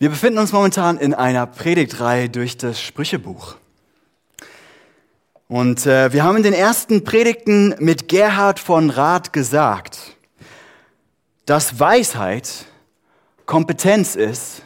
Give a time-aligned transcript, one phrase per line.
[0.00, 3.56] Wir befinden uns momentan in einer Predigtreihe durch das Sprüchebuch.
[5.48, 10.16] Und äh, wir haben in den ersten Predigten mit Gerhard von Rath gesagt,
[11.46, 12.66] dass Weisheit
[13.44, 14.62] Kompetenz ist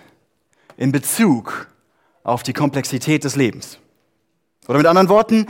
[0.77, 1.67] in Bezug
[2.25, 3.79] auf die Komplexität des Lebens.
[4.69, 5.47] Oder mit anderen Worten,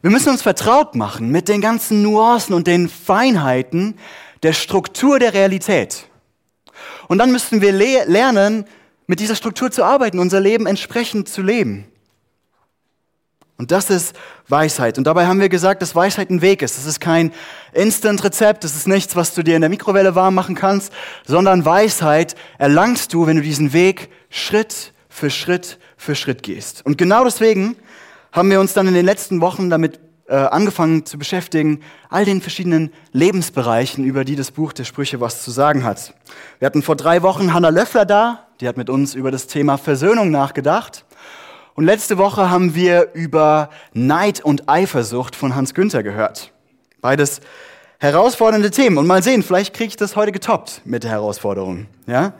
[0.00, 3.98] wir müssen uns vertraut machen mit den ganzen Nuancen und den Feinheiten
[4.44, 6.06] der Struktur der Realität.
[7.08, 8.64] Und dann müssen wir le lernen,
[9.06, 11.86] mit dieser Struktur zu arbeiten, unser Leben entsprechend zu leben.
[13.56, 14.16] Und das ist
[14.48, 14.98] Weisheit.
[14.98, 16.76] Und dabei haben wir gesagt, dass Weisheit ein Weg ist.
[16.76, 17.32] Das ist kein
[17.72, 20.92] Instant-Rezept, das ist nichts, was du dir in der Mikrowelle warm machen kannst,
[21.24, 26.84] sondern Weisheit erlangst du, wenn du diesen Weg Schritt für Schritt für Schritt gehst.
[26.84, 27.76] Und genau deswegen
[28.32, 32.40] haben wir uns dann in den letzten Wochen damit äh, angefangen zu beschäftigen, all den
[32.40, 36.14] verschiedenen Lebensbereichen, über die das Buch der Sprüche was zu sagen hat.
[36.58, 39.76] Wir hatten vor drei Wochen Hannah Löffler da, die hat mit uns über das Thema
[39.76, 41.04] Versöhnung nachgedacht.
[41.74, 46.52] Und letzte Woche haben wir über Neid und Eifersucht von Hans Günther gehört.
[47.00, 47.40] Beides
[47.98, 48.98] herausfordernde Themen.
[48.98, 51.86] Und mal sehen, vielleicht kriege ich das heute getoppt mit der Herausforderung.
[52.06, 52.34] Ja?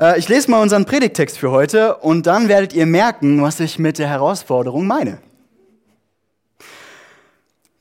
[0.00, 3.78] Äh, ich lese mal unseren Predigtext für heute und dann werdet ihr merken, was ich
[3.78, 5.18] mit der Herausforderung meine.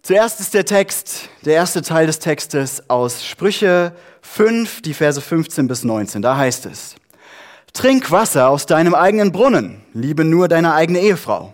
[0.07, 3.91] Zuerst ist der Text, der erste Teil des Textes aus Sprüche
[4.21, 6.21] 5, die Verse 15 bis 19.
[6.21, 6.95] Da heißt es,
[7.73, 11.53] Trink Wasser aus deinem eigenen Brunnen, liebe nur deine eigene Ehefrau.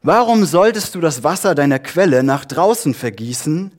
[0.00, 3.72] Warum solltest du das Wasser deiner Quelle nach draußen vergießen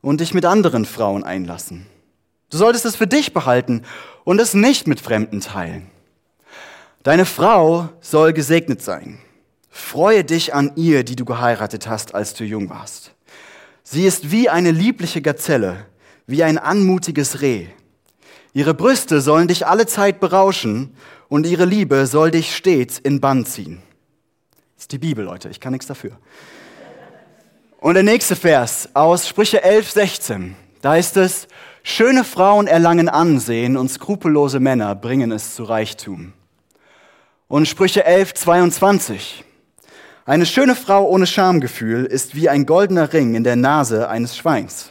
[0.00, 1.86] und dich mit anderen Frauen einlassen?
[2.48, 3.82] Du solltest es für dich behalten
[4.24, 5.90] und es nicht mit Fremden teilen.
[7.02, 9.18] Deine Frau soll gesegnet sein.
[9.68, 13.12] Freue dich an ihr, die du geheiratet hast, als du jung warst.
[13.90, 15.86] Sie ist wie eine liebliche Gazelle,
[16.26, 17.68] wie ein anmutiges Reh.
[18.52, 20.94] Ihre Brüste sollen dich alle Zeit berauschen
[21.28, 23.80] und ihre Liebe soll dich stets in Bann ziehen.
[24.76, 26.18] Das ist die Bibel, Leute, ich kann nichts dafür.
[27.78, 31.48] Und der nächste Vers aus Sprüche 11, 16, da heißt es,
[31.82, 36.34] schöne Frauen erlangen Ansehen und skrupellose Männer bringen es zu Reichtum.
[37.46, 39.44] Und Sprüche 11, 22,
[40.28, 44.90] eine schöne Frau ohne Schamgefühl ist wie ein goldener Ring in der Nase eines Schweins.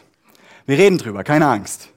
[0.66, 1.90] Wir reden drüber, keine Angst.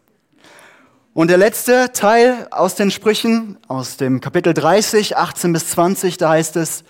[1.14, 6.28] Und der letzte Teil aus den Sprüchen, aus dem Kapitel 30, 18 bis 20, da
[6.28, 6.84] heißt es,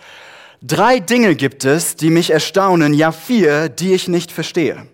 [0.61, 4.89] drei Dinge gibt es, die mich erstaunen, ja vier, die ich nicht verstehe.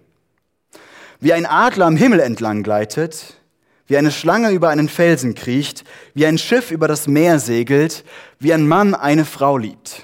[1.21, 3.41] Wie ein Adler am Himmel entlang gleitet,
[3.87, 8.05] wie eine Schlange über einen Felsen kriecht, wie ein Schiff über das Meer segelt,
[8.39, 10.03] wie ein Mann eine Frau liebt.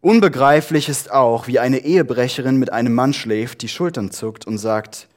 [0.00, 5.08] Unbegreiflich ist auch, wie eine Ehebrecherin mit einem Mann schläft, die Schultern zuckt und sagt,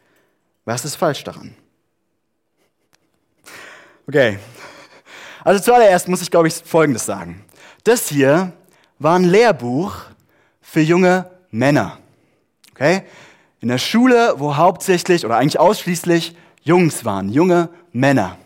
[0.65, 1.55] was ist falsch daran?
[4.07, 4.39] Okay.
[5.45, 7.45] Also zuallererst muss ich, glaube ich, Folgendes sagen.
[7.83, 8.51] Das hier
[8.99, 9.95] war ein Lehrbuch
[10.61, 11.99] für junge Männer.
[12.71, 13.03] Okay?
[13.61, 18.37] In der Schule, wo hauptsächlich oder eigentlich ausschließlich Jungs waren, junge Männer.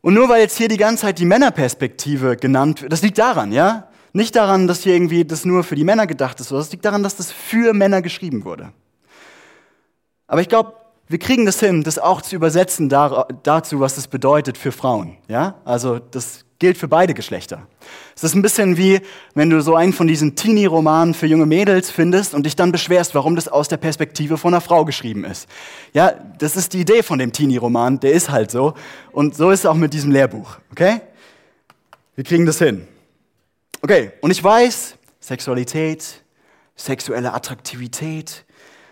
[0.00, 3.52] Und nur weil jetzt hier die ganze Zeit die Männerperspektive genannt wird, das liegt daran,
[3.52, 3.87] ja?
[4.18, 6.84] Nicht daran, dass hier irgendwie das nur für die Männer gedacht ist, sondern es liegt
[6.84, 8.72] daran, dass das für Männer geschrieben wurde.
[10.26, 10.72] Aber ich glaube,
[11.06, 15.18] wir kriegen das hin, das auch zu übersetzen dazu, was das bedeutet für Frauen.
[15.28, 15.54] Ja?
[15.64, 17.68] Also das gilt für beide Geschlechter.
[18.16, 19.02] Es ist ein bisschen wie,
[19.34, 23.14] wenn du so einen von diesen Teenie-Romanen für junge Mädels findest und dich dann beschwerst,
[23.14, 25.48] warum das aus der Perspektive von einer Frau geschrieben ist.
[25.92, 28.74] Ja, das ist die Idee von dem Teenie-Roman, der ist halt so.
[29.12, 30.58] Und so ist es auch mit diesem Lehrbuch.
[30.72, 31.02] Okay?
[32.16, 32.88] Wir kriegen das hin.
[33.80, 36.22] Okay, und ich weiß, Sexualität,
[36.76, 38.44] sexuelle Attraktivität,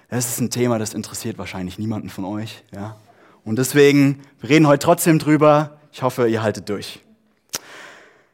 [0.08, 2.62] das ist ein Thema, das interessiert wahrscheinlich niemanden von euch.
[2.72, 2.96] Ja?
[3.44, 5.78] Und deswegen, wir reden heute trotzdem drüber.
[5.92, 7.00] Ich hoffe, ihr haltet durch.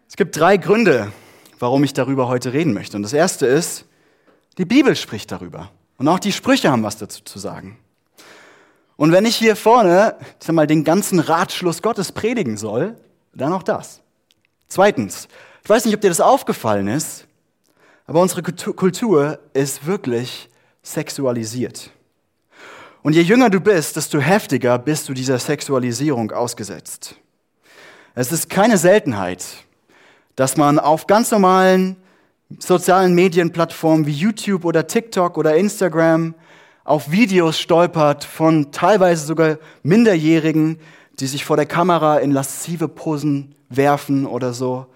[0.08, 1.10] Es gibt drei Gründe,
[1.58, 2.97] warum ich darüber heute reden möchte.
[2.97, 3.86] Und das erste ist,
[4.58, 5.70] die Bibel spricht darüber.
[5.97, 7.78] Und auch die Sprüche haben was dazu zu sagen.
[8.97, 12.97] Und wenn ich hier vorne, ich sag mal, den ganzen Ratschluss Gottes predigen soll,
[13.32, 14.02] dann auch das.
[14.69, 15.28] Zweitens,
[15.62, 17.26] ich weiß nicht, ob dir das aufgefallen ist,
[18.06, 20.49] aber unsere Kultur ist wirklich
[20.82, 21.91] sexualisiert.
[23.03, 27.17] Und je jünger du bist, desto heftiger bist du dieser Sexualisierung ausgesetzt.
[28.14, 29.44] Es ist keine Seltenheit,
[30.37, 31.97] dass man auf ganz normalen
[32.59, 36.35] sozialen Medienplattformen wie YouTube oder TikTok oder Instagram
[36.85, 40.79] auf Videos stolpert von teilweise sogar Minderjährigen,
[41.20, 44.87] die sich vor der Kamera in laszive Posen werfen oder so.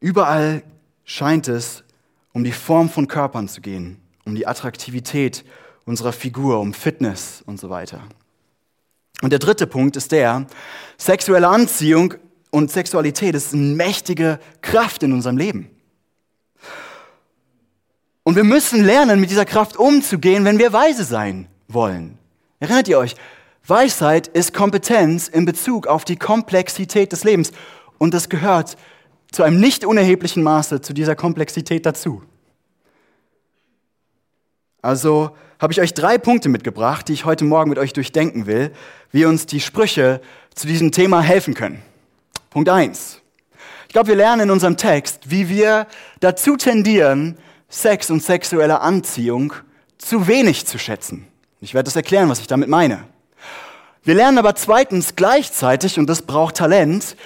[0.00, 0.62] Überall
[1.04, 1.84] scheint es
[2.32, 5.44] um die Form von Körpern zu gehen, um die Attraktivität
[5.84, 8.00] unserer Figur, um Fitness und so weiter.
[9.22, 10.46] Und der dritte Punkt ist der,
[10.96, 12.14] sexuelle Anziehung
[12.50, 15.70] und Sexualität ist eine mächtige Kraft in unserem Leben.
[18.22, 22.18] Und wir müssen lernen, mit dieser Kraft umzugehen, wenn wir weise sein wollen.
[22.60, 23.14] Erinnert ihr euch?
[23.66, 27.52] Weisheit ist Kompetenz in Bezug auf die Komplexität des Lebens.
[27.98, 28.76] Und das gehört
[29.32, 32.22] zu einem nicht unerheblichen Maße zu dieser Komplexität dazu.
[34.82, 38.72] Also habe ich euch drei Punkte mitgebracht, die ich heute Morgen mit euch durchdenken will,
[39.12, 40.20] wie uns die Sprüche
[40.54, 41.82] zu diesem Thema helfen können.
[42.48, 43.20] Punkt eins:
[43.86, 45.86] Ich glaube, wir lernen in unserem Text, wie wir
[46.20, 47.36] dazu tendieren,
[47.68, 49.52] Sex und sexuelle Anziehung
[49.98, 51.28] zu wenig zu schätzen.
[51.60, 53.04] Ich werde das erklären, was ich damit meine.
[54.02, 57.16] Wir lernen aber zweitens gleichzeitig, und das braucht Talent,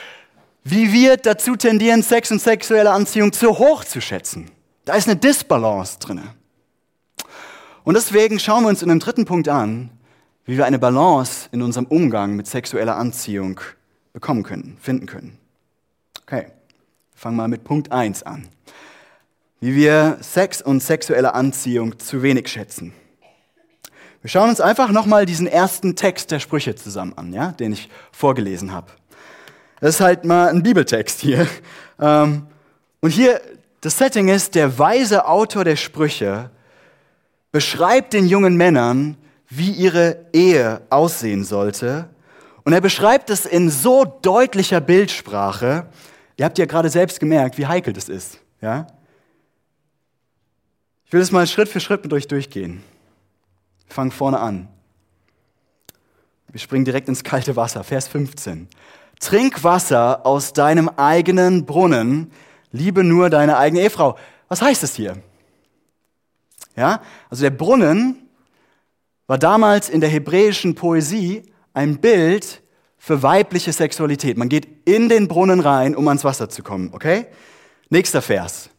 [0.64, 4.50] wie wir dazu tendieren, Sex und sexuelle Anziehung zu hoch zu schätzen.
[4.86, 6.22] Da ist eine Disbalance drin.
[7.84, 9.90] Und deswegen schauen wir uns in dem dritten Punkt an,
[10.46, 13.60] wie wir eine Balance in unserem Umgang mit sexueller Anziehung
[14.14, 15.38] bekommen können, finden können.
[16.22, 16.46] Okay,
[17.14, 18.48] fangen wir mal mit Punkt 1 an.
[19.60, 22.94] Wie wir Sex und sexuelle Anziehung zu wenig schätzen.
[24.22, 27.90] Wir schauen uns einfach nochmal diesen ersten Text der Sprüche zusammen an, ja, den ich
[28.10, 28.90] vorgelesen habe.
[29.84, 31.46] Das ist halt mal ein Bibeltext hier.
[32.00, 32.46] Ähm,
[33.02, 33.38] und hier,
[33.82, 36.48] das Setting ist, der weise Autor der Sprüche
[37.52, 39.18] beschreibt den jungen Männern,
[39.50, 42.08] wie ihre Ehe aussehen sollte
[42.64, 45.86] und er beschreibt es in so deutlicher Bildsprache.
[46.38, 48.38] Ihr habt ja gerade selbst gemerkt, wie heikel das ist.
[48.62, 48.86] Ja?
[51.04, 52.82] Ich will es mal Schritt für Schritt mit euch durchgehen.
[53.86, 54.66] Wir fangen vorne an.
[56.48, 57.84] Wir springen direkt ins kalte Wasser.
[57.84, 58.66] Vers 15.
[59.20, 62.30] Trink Wasser aus deinem eigenen Brunnen,
[62.72, 64.16] liebe nur deine eigene Ehefrau.
[64.48, 65.16] Was heißt es hier?
[66.76, 67.00] Ja,
[67.30, 68.28] also der Brunnen
[69.26, 72.62] war damals in der hebräischen Poesie ein Bild
[72.98, 74.36] für weibliche Sexualität.
[74.36, 77.26] Man geht in den Brunnen rein, um ans Wasser zu kommen, okay?
[77.90, 78.70] Nächster Vers.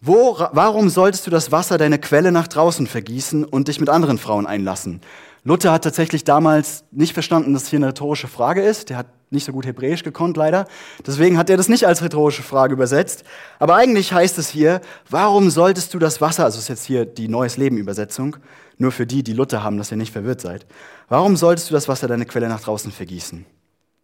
[0.00, 4.18] Wo, warum solltest du das Wasser deiner Quelle nach draußen vergießen und dich mit anderen
[4.18, 5.00] Frauen einlassen?
[5.44, 8.90] Luther hat tatsächlich damals nicht verstanden, dass hier eine rhetorische Frage ist.
[8.90, 10.68] Der hat nicht so gut Hebräisch gekonnt, leider.
[11.04, 13.24] Deswegen hat er das nicht als rhetorische Frage übersetzt.
[13.58, 17.28] Aber eigentlich heißt es hier, warum solltest du das Wasser, also ist jetzt hier die
[17.28, 18.36] Neues Leben Übersetzung,
[18.78, 20.66] nur für die, die Luther haben, dass ihr nicht verwirrt seid.
[21.08, 23.44] Warum solltest du das Wasser deiner Quelle nach draußen vergießen?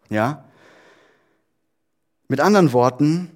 [0.09, 0.43] Ja?
[2.27, 3.31] Mit anderen Worten,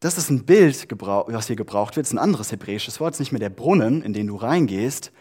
[0.00, 3.20] das ist ein Bild, was hier gebraucht wird, ist ein anderes hebräisches Wort, es ist
[3.20, 5.12] nicht mehr der Brunnen, in den du reingehst,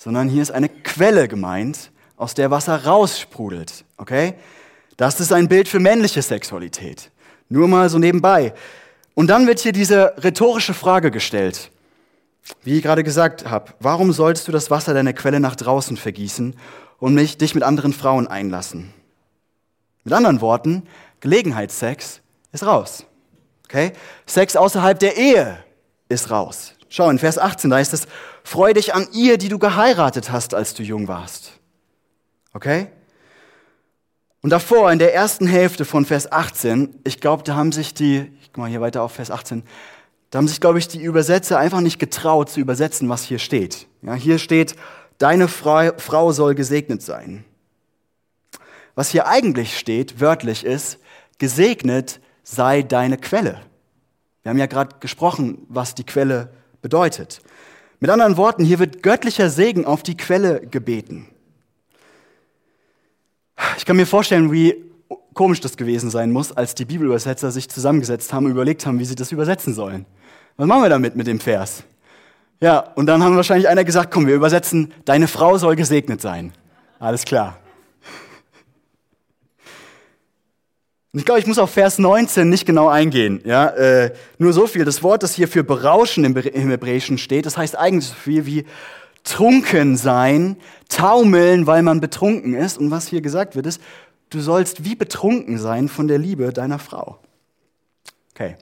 [0.00, 3.84] sondern hier ist eine Quelle gemeint, aus der Wasser raussprudelt.
[3.98, 4.32] Okay?
[4.96, 7.10] Das ist ein Bild für männliche Sexualität.
[7.50, 8.54] Nur mal so nebenbei.
[9.14, 11.70] Und dann wird hier diese rhetorische Frage gestellt.
[12.62, 16.56] Wie ich gerade gesagt habe, warum solltest du das Wasser deiner Quelle nach draußen vergießen
[16.98, 18.94] und mich, dich mit anderen Frauen einlassen?
[20.04, 20.84] Mit anderen Worten,
[21.20, 23.04] Gelegenheitssex ist raus.
[23.66, 23.92] Okay?
[24.24, 25.62] Sex außerhalb der Ehe
[26.08, 26.72] ist raus.
[26.88, 28.08] Schau, in Vers 18, da heißt es,
[28.50, 31.52] freu dich an ihr, die du geheiratet hast, als du jung warst.
[32.52, 32.88] Okay?
[34.40, 38.28] Und davor, in der ersten Hälfte von Vers 18, ich glaube, da haben sich die,
[38.40, 39.62] ich guck mal hier weiter auf Vers 18,
[40.30, 43.86] da haben sich, glaube ich, die Übersetzer einfach nicht getraut zu übersetzen, was hier steht.
[44.02, 44.74] Ja, hier steht,
[45.18, 47.44] deine Frau soll gesegnet sein.
[48.96, 50.98] Was hier eigentlich steht, wörtlich ist,
[51.38, 53.60] gesegnet sei deine Quelle.
[54.42, 56.52] Wir haben ja gerade gesprochen, was die Quelle
[56.82, 57.42] bedeutet.
[58.00, 61.26] Mit anderen Worten, hier wird göttlicher Segen auf die Quelle gebeten.
[63.76, 64.74] Ich kann mir vorstellen, wie
[65.34, 69.04] komisch das gewesen sein muss, als die Bibelübersetzer sich zusammengesetzt haben und überlegt haben, wie
[69.04, 70.06] sie das übersetzen sollen.
[70.56, 71.84] Was machen wir damit mit dem Vers?
[72.60, 76.52] Ja, und dann haben wahrscheinlich einer gesagt, komm, wir übersetzen, deine Frau soll gesegnet sein.
[76.98, 77.58] Alles klar.
[81.12, 83.40] Und ich glaube, ich muss auf Vers 19 nicht genau eingehen.
[83.44, 84.84] Ja, äh, nur so viel.
[84.84, 88.46] Das Wort, das hier für berauschen im, im Hebräischen steht, das heißt eigentlich so viel
[88.46, 88.64] wie
[89.24, 90.56] trunken sein,
[90.88, 92.78] taumeln, weil man betrunken ist.
[92.78, 93.82] Und was hier gesagt wird, ist,
[94.30, 97.18] du sollst wie betrunken sein von der Liebe deiner Frau.
[98.32, 98.56] Okay.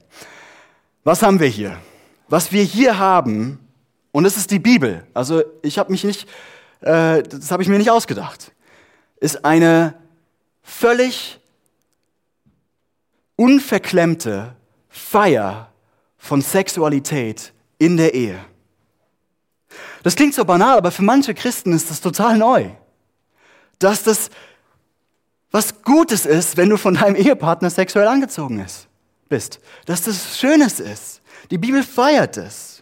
[1.04, 1.76] Was haben wir hier?
[2.28, 3.60] Was wir hier haben,
[4.10, 6.28] und es ist die Bibel, also ich habe mich nicht,
[6.80, 8.52] äh, das habe ich mir nicht ausgedacht,
[9.20, 9.94] ist eine
[10.62, 11.40] völlig
[13.38, 14.56] unverklemmte
[14.88, 15.72] Feier
[16.18, 18.38] von Sexualität in der Ehe.
[20.02, 22.70] Das klingt so banal, aber für manche Christen ist das total neu.
[23.78, 24.30] Dass das
[25.50, 28.88] was Gutes ist, wenn du von deinem Ehepartner sexuell angezogen ist
[29.28, 31.20] bist, dass das Schönes ist.
[31.50, 32.77] Die Bibel feiert es.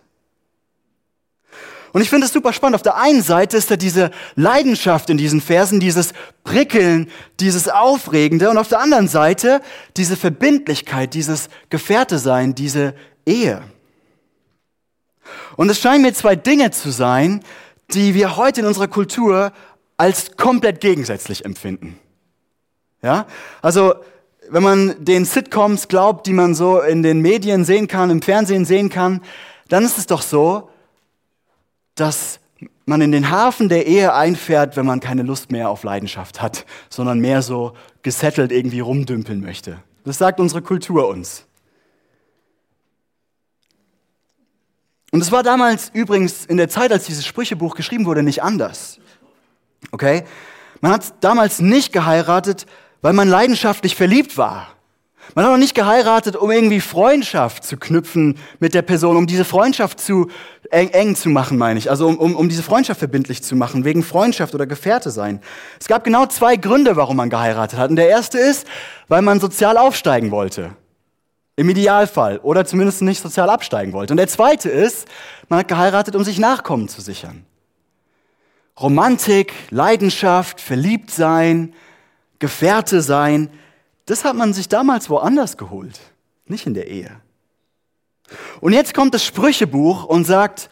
[1.93, 2.75] Und ich finde es super spannend.
[2.75, 6.13] Auf der einen Seite ist da diese Leidenschaft in diesen Versen, dieses
[6.45, 8.51] Prickeln, dieses Aufregende.
[8.51, 9.61] Und auf der anderen Seite
[9.97, 13.63] diese Verbindlichkeit, dieses Gefährtesein, diese Ehe.
[15.57, 17.43] Und es scheinen mir zwei Dinge zu sein,
[17.93, 19.53] die wir heute in unserer Kultur
[19.97, 21.99] als komplett gegensätzlich empfinden.
[23.03, 23.27] Ja?
[23.63, 23.95] Also,
[24.49, 28.65] wenn man den Sitcoms glaubt, die man so in den Medien sehen kann, im Fernsehen
[28.65, 29.23] sehen kann,
[29.69, 30.71] dann ist es doch so,
[31.97, 32.39] dass
[32.85, 36.65] man in den Hafen der Ehe einfährt, wenn man keine Lust mehr auf Leidenschaft hat,
[36.89, 39.83] sondern mehr so gesettelt irgendwie rumdümpeln möchte.
[40.05, 41.45] Das sagt unsere Kultur uns.
[45.11, 49.01] Und es war damals übrigens in der Zeit, als dieses Sprüchebuch geschrieben wurde, nicht anders.
[49.91, 50.25] Okay?
[50.81, 52.67] Man hat damals nicht geheiratet,
[53.03, 54.76] weil man leidenschaftlich verliebt war.
[55.35, 59.45] Man hat auch nicht geheiratet, um irgendwie Freundschaft zu knüpfen mit der Person, um diese
[59.45, 60.29] Freundschaft zu
[60.71, 61.91] eng, eng zu machen, meine ich.
[61.91, 65.41] Also um, um, um diese Freundschaft verbindlich zu machen, wegen Freundschaft oder Gefährte sein.
[65.81, 67.91] Es gab genau zwei Gründe, warum man geheiratet hat.
[67.91, 68.67] Und der erste ist,
[69.09, 70.71] weil man sozial aufsteigen wollte.
[71.57, 72.39] Im Idealfall.
[72.39, 74.13] Oder zumindest nicht sozial absteigen wollte.
[74.13, 75.09] Und der zweite ist,
[75.49, 77.45] man hat geheiratet, um sich Nachkommen zu sichern.
[78.79, 81.73] Romantik, Leidenschaft, verliebt sein,
[82.39, 83.49] Gefährte sein,
[84.07, 86.01] das hat man sich damals woanders geholt,
[86.47, 87.21] nicht in der Ehe.
[88.61, 90.71] Und jetzt kommt das Sprüchebuch und sagt,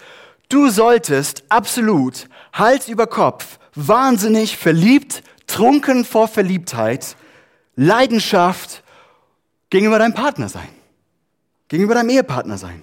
[0.48, 7.16] du solltest absolut Hals über Kopf, wahnsinnig verliebt, trunken vor Verliebtheit,
[7.76, 8.82] Leidenschaft
[9.70, 10.68] gegenüber deinem Partner sein,
[11.68, 12.82] gegenüber deinem Ehepartner sein.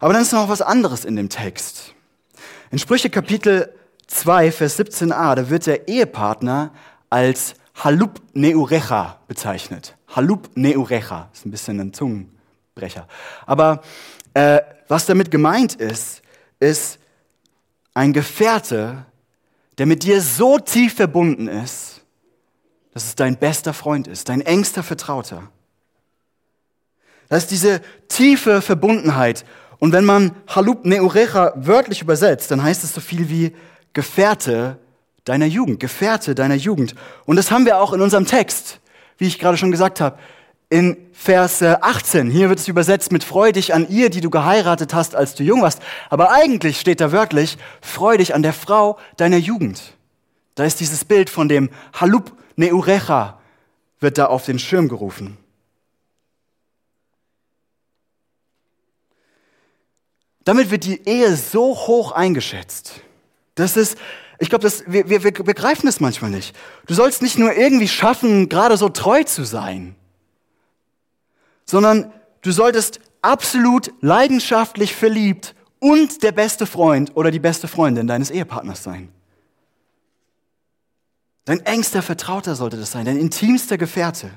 [0.00, 1.94] Aber dann ist noch was anderes in dem Text.
[2.70, 3.72] In Sprüche Kapitel
[4.06, 6.72] 2, Vers 17a, da wird der Ehepartner
[7.10, 9.96] als Halub Neurecha bezeichnet.
[10.08, 13.08] Halub Neurecha ist ein bisschen ein Zungenbrecher.
[13.46, 13.82] Aber
[14.34, 16.20] äh, was damit gemeint ist,
[16.58, 16.98] ist
[17.94, 19.06] ein Gefährte,
[19.78, 22.02] der mit dir so tief verbunden ist,
[22.92, 25.48] dass es dein bester Freund ist, dein engster Vertrauter.
[27.28, 29.46] Das ist diese tiefe Verbundenheit.
[29.78, 33.56] Und wenn man Halub Neurecha wörtlich übersetzt, dann heißt es so viel wie
[33.94, 34.78] Gefährte
[35.24, 36.94] deiner Jugend, Gefährte deiner Jugend.
[37.26, 38.80] Und das haben wir auch in unserem Text,
[39.18, 40.18] wie ich gerade schon gesagt habe.
[40.68, 44.94] In Vers 18, hier wird es übersetzt mit Freu dich an ihr, die du geheiratet
[44.94, 45.82] hast, als du jung warst.
[46.08, 49.94] Aber eigentlich steht da wörtlich, Freu dich an der Frau deiner Jugend.
[50.54, 53.40] Da ist dieses Bild von dem Halub Neurecha,
[53.98, 55.36] wird da auf den Schirm gerufen.
[60.44, 63.02] Damit wird die Ehe so hoch eingeschätzt.
[63.54, 63.98] Das ist,
[64.40, 66.56] ich glaube, wir, wir, begreifen das manchmal nicht.
[66.86, 69.94] Du sollst nicht nur irgendwie schaffen, gerade so treu zu sein,
[71.66, 78.30] sondern du solltest absolut leidenschaftlich verliebt und der beste Freund oder die beste Freundin deines
[78.30, 79.10] Ehepartners sein.
[81.44, 84.30] Dein engster Vertrauter sollte das sein, dein intimster Gefährte.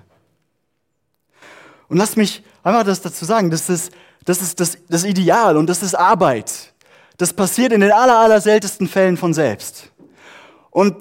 [1.88, 3.92] Und lass mich einmal das dazu sagen, das ist
[4.26, 6.74] das, ist das, das Ideal und das ist Arbeit.
[7.18, 9.93] Das passiert in den aller, aller seltensten Fällen von selbst.
[10.74, 10.96] Und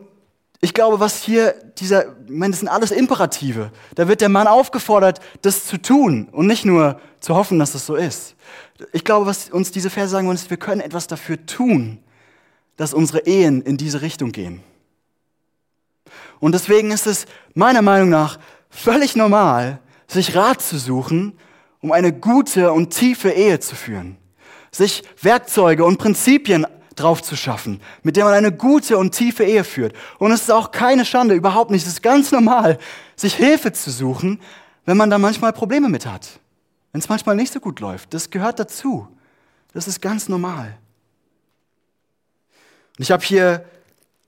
[0.61, 3.73] ich glaube, was hier dieser, ich meine, das sind alles Imperative.
[3.97, 7.85] Da wird der Mann aufgefordert, das zu tun und nicht nur zu hoffen, dass es
[7.85, 8.37] so ist.
[8.93, 11.99] Ich glaube, was uns diese Verse sagen wollen, ist, wir können etwas dafür tun,
[12.77, 14.63] dass unsere Ehen in diese Richtung gehen.
[16.39, 18.39] Und deswegen ist es meiner Meinung nach
[18.69, 21.39] völlig normal, sich Rat zu suchen,
[21.81, 24.17] um eine gute und tiefe Ehe zu führen.
[24.71, 29.65] Sich Werkzeuge und Prinzipien drauf zu schaffen, mit der man eine gute und tiefe Ehe
[29.65, 29.95] führt.
[30.19, 31.87] Und es ist auch keine Schande, überhaupt nicht.
[31.87, 32.79] Es ist ganz normal,
[33.17, 34.41] sich Hilfe zu suchen,
[34.85, 36.41] wenn man da manchmal Probleme mit hat.
[36.93, 38.13] Wenn es manchmal nicht so gut läuft.
[38.13, 39.09] Das gehört dazu.
[39.73, 40.77] Das ist ganz normal.
[42.99, 43.65] Und ich habe hier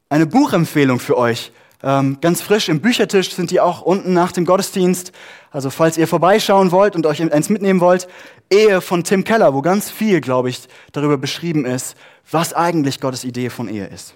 [0.08, 1.52] eine Buchempfehlung für euch.
[1.82, 5.12] Ähm, ganz frisch im Büchertisch sind die auch unten nach dem Gottesdienst.
[5.50, 8.08] Also falls ihr vorbeischauen wollt und euch eins mitnehmen wollt,
[8.50, 11.96] Ehe von Tim Keller, wo ganz viel, glaube ich, darüber beschrieben ist,
[12.30, 14.14] was eigentlich Gottes Idee von Ehe ist.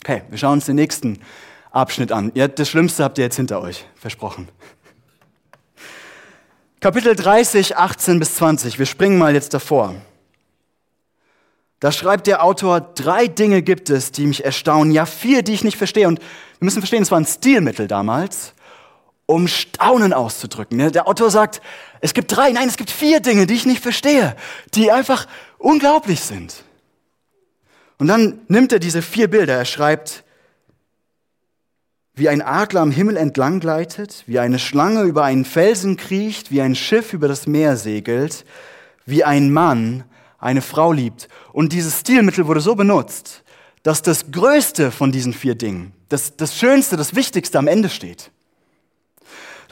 [0.00, 1.20] Okay, wir schauen uns den nächsten
[1.70, 2.32] Abschnitt an.
[2.34, 4.48] Ihr, das Schlimmste habt ihr jetzt hinter euch, versprochen.
[6.80, 8.78] Kapitel 30, 18 bis 20.
[8.78, 9.94] Wir springen mal jetzt davor.
[11.78, 15.64] Da schreibt der Autor, drei Dinge gibt es, die mich erstaunen, ja vier, die ich
[15.64, 16.08] nicht verstehe.
[16.08, 18.54] Und wir müssen verstehen, es war ein Stilmittel damals,
[19.32, 20.92] um Staunen auszudrücken.
[20.92, 21.60] Der Autor sagt,
[22.00, 24.36] es gibt drei, nein, es gibt vier Dinge, die ich nicht verstehe,
[24.74, 25.26] die einfach
[25.58, 26.64] unglaublich sind.
[27.98, 29.56] Und dann nimmt er diese vier Bilder.
[29.56, 30.24] Er schreibt,
[32.14, 36.60] wie ein Adler am Himmel entlang gleitet, wie eine Schlange über einen Felsen kriecht, wie
[36.60, 38.44] ein Schiff über das Meer segelt,
[39.06, 40.04] wie ein Mann
[40.38, 41.28] eine Frau liebt.
[41.52, 43.44] Und dieses Stilmittel wurde so benutzt,
[43.82, 48.30] dass das Größte von diesen vier Dingen, das, das Schönste, das Wichtigste am Ende steht.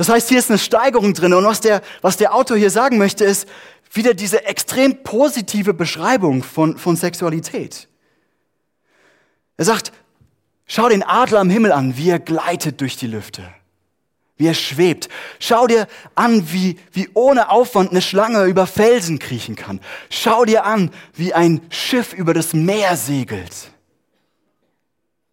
[0.00, 1.34] Das heißt, hier ist eine Steigerung drin.
[1.34, 3.46] Und was der, was der Autor hier sagen möchte, ist
[3.92, 7.86] wieder diese extrem positive Beschreibung von, von Sexualität.
[9.58, 9.92] Er sagt,
[10.64, 13.46] schau den Adler am Himmel an, wie er gleitet durch die Lüfte
[14.38, 15.10] wie er schwebt.
[15.38, 19.80] Schau dir an, wie, wie ohne Aufwand eine Schlange über Felsen kriechen kann.
[20.08, 23.70] Schau dir an, wie ein Schiff über das Meer segelt.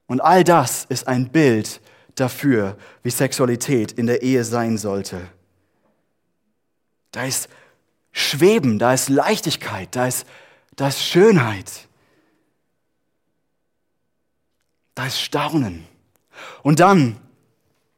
[0.08, 1.80] Und all das ist ein Bild
[2.20, 5.22] dafür, wie Sexualität in der Ehe sein sollte.
[7.12, 7.48] Da ist
[8.12, 10.26] Schweben, da ist Leichtigkeit, da ist,
[10.76, 11.88] da ist Schönheit,
[14.96, 15.86] da ist Staunen.
[16.64, 17.18] Und dann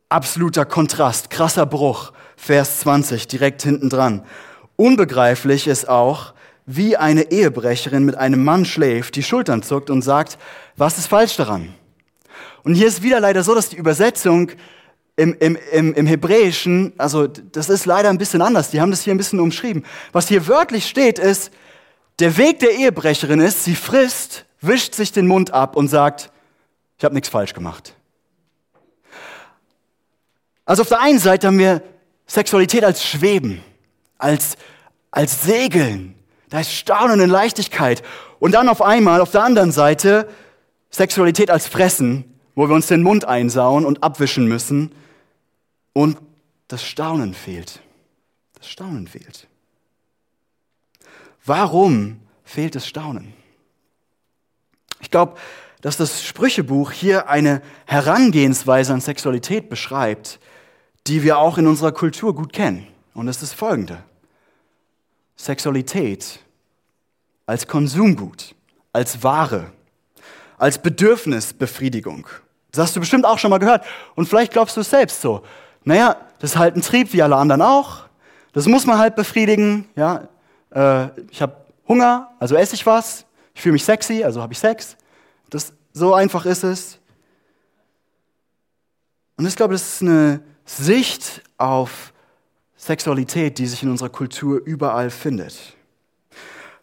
[0.10, 4.26] absoluter Kontrast, krasser Bruch, Vers 20, direkt hinten dran.
[4.76, 6.34] Unbegreiflich ist auch,
[6.66, 10.38] wie eine Ehebrecherin mit einem Mann schläft, die Schultern zuckt und sagt,
[10.78, 11.74] was ist falsch daran?
[12.64, 14.52] Und hier ist wieder leider so, dass die Übersetzung
[15.16, 19.02] im, im, im, im Hebräischen, also das ist leider ein bisschen anders, die haben das
[19.02, 19.84] hier ein bisschen umschrieben.
[20.12, 21.52] Was hier wörtlich steht ist,
[22.20, 26.32] der Weg der Ehebrecherin ist, sie frisst, wischt sich den Mund ab und sagt,
[26.98, 27.94] ich habe nichts falsch gemacht.
[30.66, 31.82] Also auf der einen Seite haben wir
[32.28, 33.64] Sexualität als Schweben,
[34.18, 34.56] als,
[35.12, 36.16] als Segeln.
[36.50, 38.04] Da ist Staunen und Leichtigkeit.
[38.40, 40.30] Und dann auf einmal auf der anderen Seite
[40.92, 44.92] Sexualität als Fressen, wo wir uns den Mund einsauen und abwischen müssen.
[45.94, 46.18] Und
[46.68, 47.80] das Staunen fehlt.
[48.56, 49.48] Das Staunen fehlt.
[51.46, 53.34] Warum fehlt das Staunen?
[55.00, 55.38] Ich glaube,
[55.80, 60.42] dass das Sprüchebuch hier eine Herangehensweise an Sexualität beschreibt,
[61.08, 62.86] die wir auch in unserer Kultur gut kennen.
[63.14, 64.04] Und es ist folgende.
[65.38, 66.42] Sexualität
[67.46, 68.54] als Konsumgut,
[68.92, 69.72] als Ware,
[70.58, 72.28] als Bedürfnisbefriedigung.
[72.72, 73.86] Das hast du bestimmt auch schon mal gehört.
[74.16, 75.42] Und vielleicht glaubst du es selbst so.
[75.84, 78.04] Naja, das ist halt ein Trieb wie alle anderen auch.
[78.54, 79.88] Das muss man halt befriedigen.
[79.96, 80.28] Ja,
[80.72, 81.56] äh, ich habe
[81.88, 83.26] Hunger, also esse ich was.
[83.54, 84.96] Ich fühle mich sexy, also habe ich Sex.
[85.50, 87.00] Das, so einfach ist es.
[89.38, 92.14] Und ich glaube, das ist eine Sicht auf
[92.78, 95.76] Sexualität, die sich in unserer Kultur überall findet.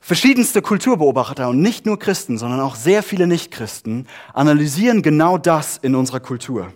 [0.06, 5.96] Verschiedenste Kulturbeobachter und nicht nur Christen, sondern auch sehr viele Nichtchristen analysieren genau das in
[5.96, 6.72] unserer Kultur.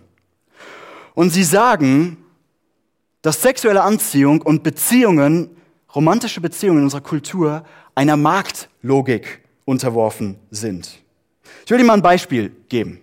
[1.14, 2.16] Und sie sagen,
[3.22, 5.50] dass sexuelle Anziehung und Beziehungen,
[5.94, 7.64] romantische Beziehungen in unserer Kultur
[7.94, 10.98] einer Marktlogik unterworfen sind.
[11.64, 12.98] Ich will Ihnen mal ein Beispiel geben.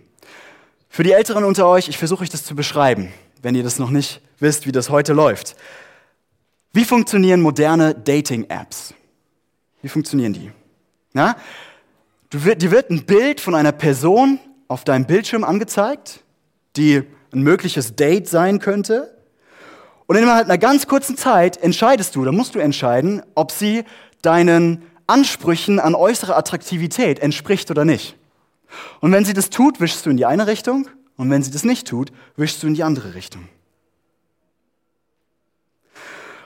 [0.90, 3.12] Für die Älteren unter euch, ich versuche euch das zu beschreiben
[3.42, 5.56] wenn ihr das noch nicht wisst, wie das heute läuft.
[6.72, 8.94] Wie funktionieren moderne Dating-Apps?
[9.82, 10.50] Wie funktionieren die?
[11.12, 11.36] Na?
[12.30, 14.38] Du, dir wird ein Bild von einer Person
[14.68, 16.24] auf deinem Bildschirm angezeigt,
[16.76, 19.16] die ein mögliches Date sein könnte.
[20.06, 23.84] Und innerhalb einer ganz kurzen Zeit entscheidest du, da musst du entscheiden, ob sie
[24.22, 28.16] deinen Ansprüchen an äußere Attraktivität entspricht oder nicht.
[29.00, 31.64] Und wenn sie das tut, wischst du in die eine Richtung und wenn sie das
[31.64, 33.48] nicht tut, wischst du in die andere Richtung.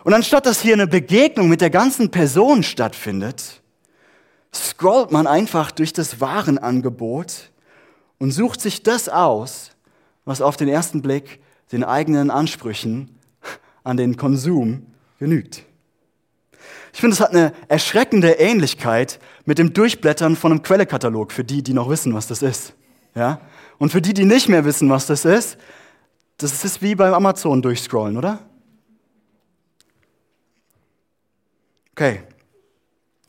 [0.05, 3.63] Und anstatt dass hier eine Begegnung mit der ganzen Person stattfindet,
[4.55, 7.51] scrollt man einfach durch das Warenangebot
[8.19, 9.71] und sucht sich das aus,
[10.25, 11.41] was auf den ersten Blick
[11.73, 13.19] den eigenen Ansprüchen
[13.85, 14.87] an den Konsum
[15.19, 15.65] genügt.
[16.93, 21.63] Ich finde, es hat eine erschreckende Ähnlichkeit mit dem Durchblättern von einem Quellekatalog, für die,
[21.63, 22.75] die noch wissen, was das ist.
[23.15, 23.41] Ja?
[23.79, 25.57] Und für die, die nicht mehr wissen, was das ist,
[26.37, 28.41] das ist wie beim Amazon durchscrollen, oder?
[31.93, 32.23] Okay.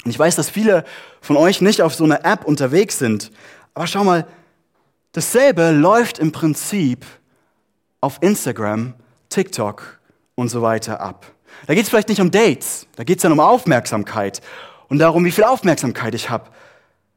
[0.04, 0.84] Und ich weiß, dass viele
[1.22, 3.32] von euch nicht auf so einer App unterwegs sind.
[3.74, 4.28] Aber schau mal,
[5.14, 7.06] dasselbe läuft im Prinzip
[8.02, 8.96] auf Instagram,
[9.30, 10.00] TikTok
[10.36, 11.26] und so weiter ab.
[11.68, 14.42] Da geht es vielleicht nicht um Dates, da geht es dann um Aufmerksamkeit
[14.90, 16.50] und darum, wie viel Aufmerksamkeit ich habe.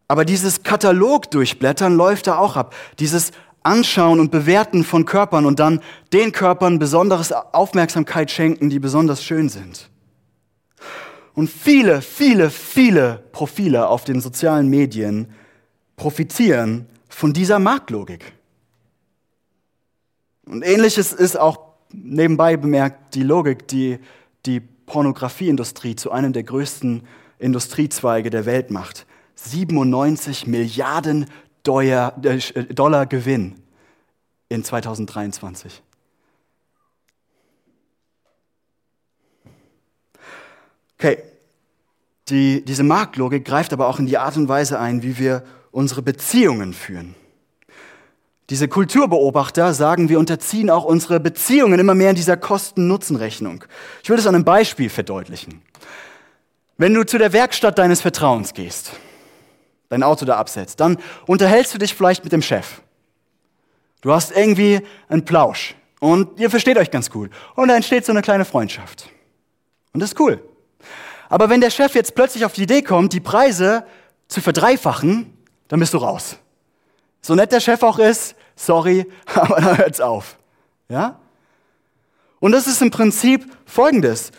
[0.09, 2.75] Aber dieses Katalog durchblättern läuft da auch ab.
[3.01, 3.33] Dieses
[3.65, 5.81] Anschauen und Bewerten von Körpern und dann
[6.13, 9.91] den Körpern besonderes Aufmerksamkeit schenken, die besonders schön sind.
[11.37, 15.29] Und viele, viele, viele Profile auf den sozialen Medien
[15.97, 18.33] profitieren von dieser Marktlogik.
[20.47, 21.59] Und ähnliches ist auch
[21.93, 23.99] nebenbei bemerkt die Logik, die
[24.47, 27.03] die Pornografieindustrie zu einem der größten
[27.39, 29.05] Industriezweige der Welt macht.
[29.35, 32.11] 97 Milliarden äh,
[32.73, 33.57] Dollar Gewinn
[34.49, 35.83] in 2023.
[40.99, 41.19] Okay,
[42.29, 46.03] Die, diese Marktlogik greift aber auch in die Art und Weise ein, wie wir unsere
[46.03, 47.15] Beziehungen führen.
[48.51, 53.65] Diese Kulturbeobachter sagen, wir unterziehen auch unsere Beziehungen immer mehr in dieser Kosten-Nutzen-Rechnung.
[54.03, 55.63] Ich will das an einem Beispiel verdeutlichen.
[56.79, 58.93] Wenn du zu der Werkstatt deines Vertrauens gehst,
[59.89, 62.81] dein Auto da absetzt, dann unterhältst du dich vielleicht mit dem Chef.
[64.01, 67.31] Du hast irgendwie einen Plausch und ihr versteht euch ganz gut.
[67.55, 69.11] Und da entsteht so eine kleine Freundschaft.
[69.93, 70.41] Und das ist cool.
[71.29, 73.85] Aber wenn der Chef jetzt plötzlich auf die Idee kommt, die Preise
[74.29, 75.33] zu verdreifachen,
[75.69, 76.37] dann bist du raus.
[77.21, 80.39] So nett der Chef auch ist, sorry, aber da hört's auf.
[80.89, 81.19] Ja?
[82.39, 84.31] Und das ist im Prinzip folgendes.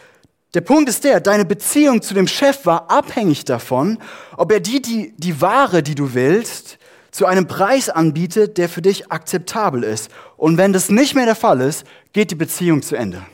[0.53, 3.99] Der Punkt ist der, deine Beziehung zu dem Chef war abhängig davon,
[4.37, 6.77] ob er die, die, die Ware, die du willst,
[7.11, 10.09] zu einem Preis anbietet, der für dich akzeptabel ist.
[10.37, 13.25] Und wenn das nicht mehr der Fall ist, geht die Beziehung zu Ende.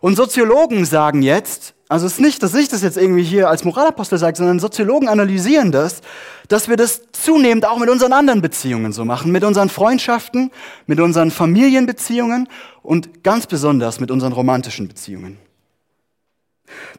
[0.00, 3.64] Und Soziologen sagen jetzt, also es ist nicht, dass ich das jetzt irgendwie hier als
[3.64, 6.00] Moralapostel sage, sondern Soziologen analysieren das,
[6.48, 10.50] dass wir das zunehmend auch mit unseren anderen Beziehungen so machen, mit unseren Freundschaften,
[10.86, 12.48] mit unseren Familienbeziehungen
[12.82, 15.38] und ganz besonders mit unseren romantischen Beziehungen.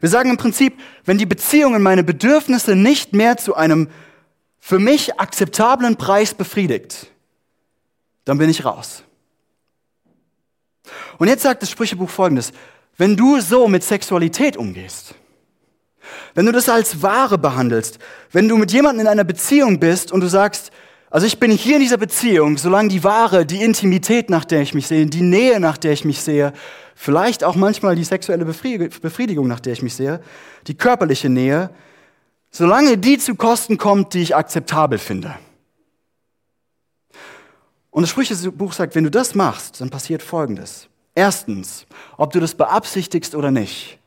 [0.00, 3.88] Wir sagen im Prinzip, wenn die Beziehungen meine Bedürfnisse nicht mehr zu einem
[4.60, 7.08] für mich akzeptablen Preis befriedigt,
[8.24, 9.02] dann bin ich raus.
[11.18, 12.52] Und jetzt sagt das Sprüchebuch Folgendes.
[12.96, 15.14] Wenn du so mit Sexualität umgehst,
[16.34, 17.98] wenn du das als Ware behandelst,
[18.32, 20.70] wenn du mit jemandem in einer Beziehung bist und du sagst,
[21.10, 24.74] also ich bin hier in dieser Beziehung, solange die Ware, die Intimität, nach der ich
[24.74, 26.52] mich sehe, die Nähe, nach der ich mich sehe,
[26.94, 30.20] vielleicht auch manchmal die sexuelle Befriedigung, nach der ich mich sehe,
[30.66, 31.70] die körperliche Nähe,
[32.50, 35.34] solange die zu Kosten kommt, die ich akzeptabel finde.
[37.90, 40.88] Und das Sprüchebuch sagt, wenn du das machst, dann passiert Folgendes.
[41.16, 41.86] Erstens,
[42.18, 43.98] ob du das beabsichtigst oder nicht.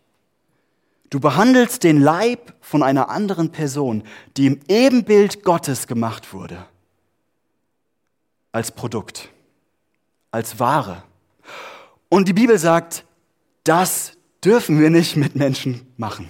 [1.10, 4.04] Du behandelst den Leib von einer anderen Person,
[4.38, 6.68] die im Ebenbild Gottes gemacht wurde,
[8.52, 9.30] als Produkt,
[10.30, 11.02] als Ware.
[12.10, 13.06] Und die Bibel sagt,
[13.64, 14.12] das
[14.46, 16.30] dürfen wir nicht mit Menschen machen.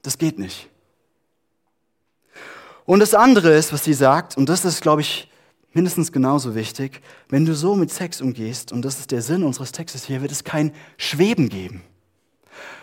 [0.00, 0.70] Das geht nicht.
[2.86, 5.30] Und das andere ist, was sie sagt, und das ist, glaube ich,
[5.78, 9.70] mindestens genauso wichtig, wenn du so mit Sex umgehst, und das ist der Sinn unseres
[9.70, 11.82] Textes hier, wird es kein Schweben geben.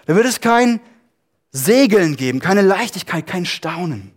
[0.05, 0.79] Da wird es kein
[1.51, 4.11] Segeln geben, keine Leichtigkeit, kein Staunen.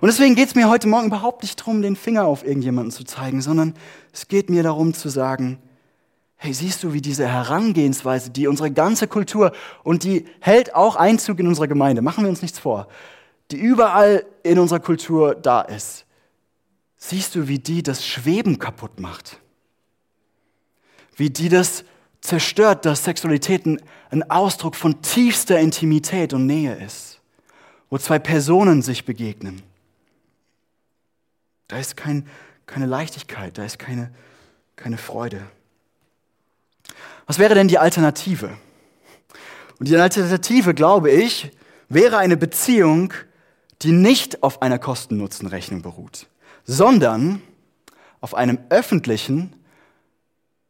[0.00, 3.02] Und deswegen geht es mir heute Morgen überhaupt nicht darum, den Finger auf irgendjemanden zu
[3.02, 3.74] zeigen, sondern
[4.12, 5.58] es geht mir darum zu sagen,
[6.36, 9.50] hey, siehst du, wie diese Herangehensweise, die unsere ganze Kultur
[9.82, 12.86] und die hält auch Einzug in unsere Gemeinde, machen wir uns nichts vor,
[13.50, 16.06] die überall in unserer Kultur da ist,
[17.08, 19.38] siehst du, wie die das Schweben kaputt macht.
[21.16, 21.84] Wie die das
[22.20, 27.20] zerstört, dass Sexualität ein Ausdruck von tiefster Intimität und Nähe ist,
[27.90, 29.62] wo zwei Personen sich begegnen.
[31.68, 32.26] Da ist kein,
[32.66, 34.12] keine Leichtigkeit, da ist keine,
[34.74, 35.42] keine Freude.
[37.26, 38.56] Was wäre denn die Alternative?
[39.78, 41.50] Und die Alternative, glaube ich,
[41.90, 43.12] wäre eine Beziehung,
[43.82, 46.28] die nicht auf einer Kosten-Nutzen-Rechnung beruht
[46.64, 47.42] sondern
[48.20, 49.54] auf einem öffentlichen,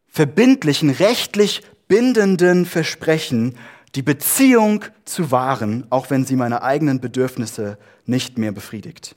[0.09, 3.57] verbindlichen, rechtlich bindenden Versprechen,
[3.95, 9.17] die Beziehung zu wahren, auch wenn sie meine eigenen Bedürfnisse nicht mehr befriedigt.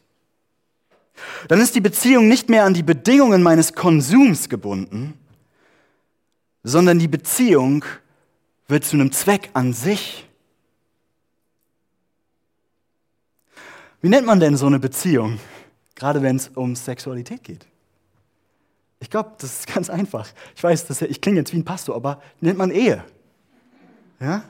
[1.48, 5.18] Dann ist die Beziehung nicht mehr an die Bedingungen meines Konsums gebunden,
[6.64, 7.84] sondern die Beziehung
[8.68, 10.28] wird zu einem Zweck an sich.
[14.02, 15.40] Wie nennt man denn so eine Beziehung?
[15.98, 17.66] Gerade wenn es um Sexualität geht.
[19.00, 20.28] Ich glaube, das ist ganz einfach.
[20.56, 23.04] Ich weiß, das, ich klinge jetzt wie ein Pastor, aber nennt man Ehe.
[24.20, 24.44] Ja?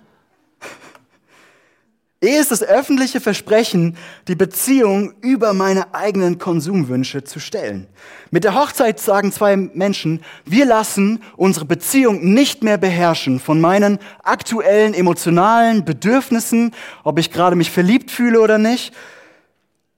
[2.21, 3.95] Ehe ist das öffentliche Versprechen,
[4.27, 7.87] die Beziehung über meine eigenen Konsumwünsche zu stellen.
[8.29, 13.99] Mit der Hochzeit sagen zwei Menschen, wir lassen unsere Beziehung nicht mehr beherrschen von meinen
[14.21, 16.73] aktuellen emotionalen Bedürfnissen,
[17.05, 18.93] ob ich gerade mich verliebt fühle oder nicht,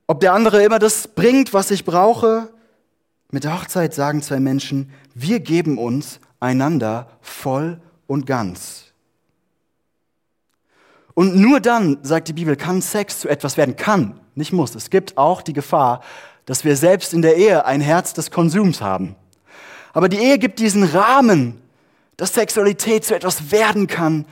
[0.09, 2.49] ob der andere immer das bringt, was ich brauche.
[3.29, 8.85] Mit der Hochzeit sagen zwei Menschen, wir geben uns einander voll und ganz.
[11.13, 13.75] Und nur dann, sagt die Bibel, kann Sex zu etwas werden.
[13.75, 14.73] Kann, nicht muss.
[14.73, 16.01] Es gibt auch die Gefahr,
[16.47, 19.15] dass wir selbst in der Ehe ein Herz des Konsums haben.
[19.93, 21.61] Aber die Ehe gibt diesen Rahmen,
[22.17, 24.25] dass Sexualität zu etwas werden kann,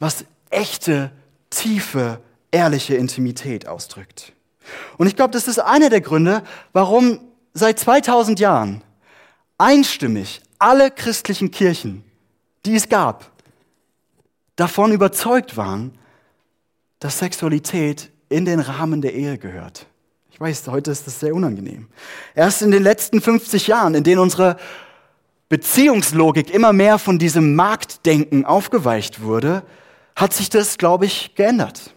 [0.00, 1.12] was echte,
[1.50, 2.18] tiefe,
[2.50, 4.32] ehrliche Intimität ausdrückt.
[4.98, 7.20] Und ich glaube, das ist einer der Gründe, warum
[7.52, 8.82] seit 2000 Jahren
[9.58, 12.04] einstimmig alle christlichen Kirchen,
[12.66, 13.30] die es gab,
[14.56, 15.98] davon überzeugt waren,
[16.98, 19.86] dass Sexualität in den Rahmen der Ehe gehört.
[20.30, 21.88] Ich weiß, heute ist das sehr unangenehm.
[22.34, 24.56] Erst in den letzten 50 Jahren, in denen unsere
[25.48, 29.62] Beziehungslogik immer mehr von diesem Marktdenken aufgeweicht wurde,
[30.16, 31.94] hat sich das, glaube ich, geändert.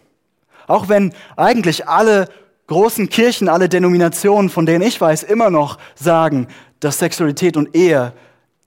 [0.66, 2.28] Auch wenn eigentlich alle
[2.68, 6.46] großen Kirchen, alle Denominationen, von denen ich weiß, immer noch sagen,
[6.80, 8.12] dass Sexualität und Ehe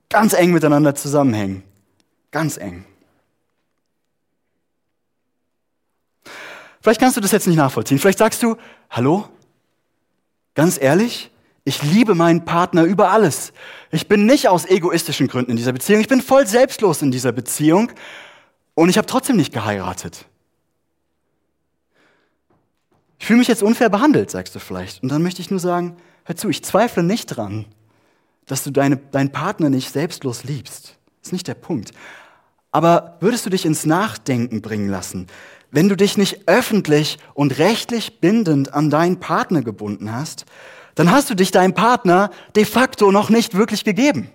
[0.09, 1.63] ganz eng miteinander zusammenhängen.
[2.31, 2.85] Ganz eng.
[6.81, 7.99] Vielleicht kannst du das jetzt nicht nachvollziehen.
[7.99, 8.57] Vielleicht sagst du,
[8.89, 9.29] hallo?
[10.55, 11.31] Ganz ehrlich?
[11.63, 13.53] Ich liebe meinen Partner über alles.
[13.91, 16.01] Ich bin nicht aus egoistischen Gründen in dieser Beziehung.
[16.01, 17.91] Ich bin voll selbstlos in dieser Beziehung.
[18.73, 20.25] Und ich habe trotzdem nicht geheiratet.
[23.21, 25.03] Ich fühle mich jetzt unfair behandelt, sagst du vielleicht.
[25.03, 27.65] Und dann möchte ich nur sagen, hör zu, ich zweifle nicht dran,
[28.47, 30.97] dass du deine, deinen Partner nicht selbstlos liebst.
[31.19, 31.91] Das ist nicht der Punkt.
[32.71, 35.27] Aber würdest du dich ins Nachdenken bringen lassen,
[35.69, 40.45] wenn du dich nicht öffentlich und rechtlich bindend an deinen Partner gebunden hast,
[40.95, 44.31] dann hast du dich deinem Partner de facto noch nicht wirklich gegeben.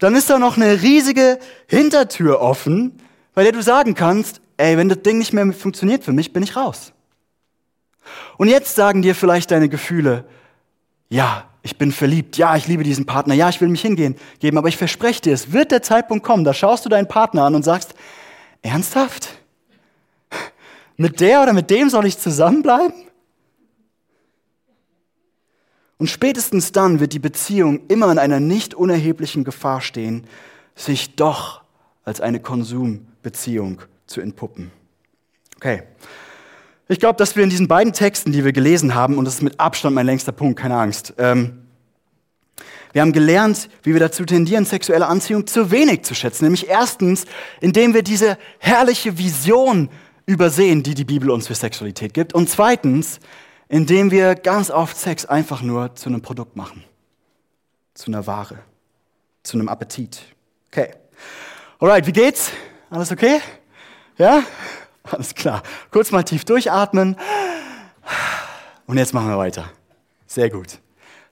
[0.00, 2.98] Dann ist da noch eine riesige Hintertür offen,
[3.34, 6.42] bei der du sagen kannst, ey, wenn das Ding nicht mehr funktioniert für mich, bin
[6.42, 6.93] ich raus.
[8.36, 10.24] Und jetzt sagen dir vielleicht deine Gefühle,
[11.08, 14.58] ja, ich bin verliebt, ja, ich liebe diesen Partner, ja, ich will mich hingehen, geben,
[14.58, 17.54] aber ich verspreche dir, es wird der Zeitpunkt kommen, da schaust du deinen Partner an
[17.54, 17.94] und sagst,
[18.62, 19.30] ernsthaft?
[20.96, 22.94] Mit der oder mit dem soll ich zusammenbleiben?
[25.96, 30.26] Und spätestens dann wird die Beziehung immer in einer nicht unerheblichen Gefahr stehen,
[30.74, 31.62] sich doch
[32.04, 34.70] als eine Konsumbeziehung zu entpuppen.
[35.56, 35.84] Okay.
[36.88, 39.42] Ich glaube, dass wir in diesen beiden Texten, die wir gelesen haben, und das ist
[39.42, 41.64] mit Abstand mein längster Punkt, keine Angst, ähm,
[42.92, 46.44] wir haben gelernt, wie wir dazu tendieren, sexuelle Anziehung zu wenig zu schätzen.
[46.44, 47.24] Nämlich erstens,
[47.60, 49.88] indem wir diese herrliche Vision
[50.26, 52.34] übersehen, die die Bibel uns für Sexualität gibt.
[52.34, 53.18] Und zweitens,
[53.68, 56.84] indem wir ganz oft Sex einfach nur zu einem Produkt machen.
[57.94, 58.60] Zu einer Ware.
[59.42, 60.22] Zu einem Appetit.
[60.68, 60.90] Okay.
[61.80, 62.52] Alright, wie geht's?
[62.90, 63.40] Alles okay?
[64.18, 64.44] Ja?
[65.04, 65.62] Alles klar.
[65.90, 67.16] Kurz mal tief durchatmen.
[68.86, 69.70] Und jetzt machen wir weiter.
[70.26, 70.78] Sehr gut.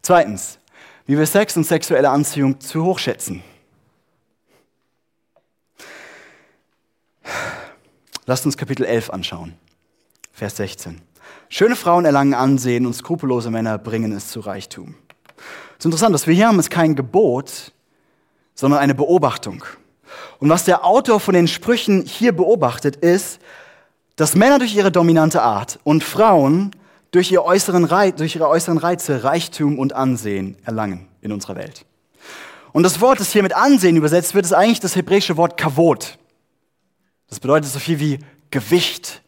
[0.03, 0.59] Zweitens,
[1.07, 3.43] wie wir Sex und sexuelle Anziehung zu hoch schätzen.
[8.27, 9.55] Lasst uns Kapitel 11 anschauen.
[10.33, 11.01] Vers 16.
[11.49, 14.95] Schöne Frauen erlangen Ansehen und skrupellose Männer bringen es zu Reichtum.
[15.73, 17.73] Es ist interessant, was wir hier haben, ist kein Gebot,
[18.55, 19.65] sondern eine Beobachtung.
[20.39, 23.41] Und was der Autor von den Sprüchen hier beobachtet, ist,
[24.17, 26.73] dass Männer durch ihre dominante Art und Frauen
[27.13, 31.85] durch, ihre äußeren Reize Reichtum und Ansehen erlangen in unserer Welt.
[32.73, 36.19] Und das Wort, das hier mit Ansehen übersetzt wird, ist eigentlich das hebräische Wort Kavot.
[37.29, 38.19] Das bedeutet so viel wie
[38.51, 39.23] Gewicht,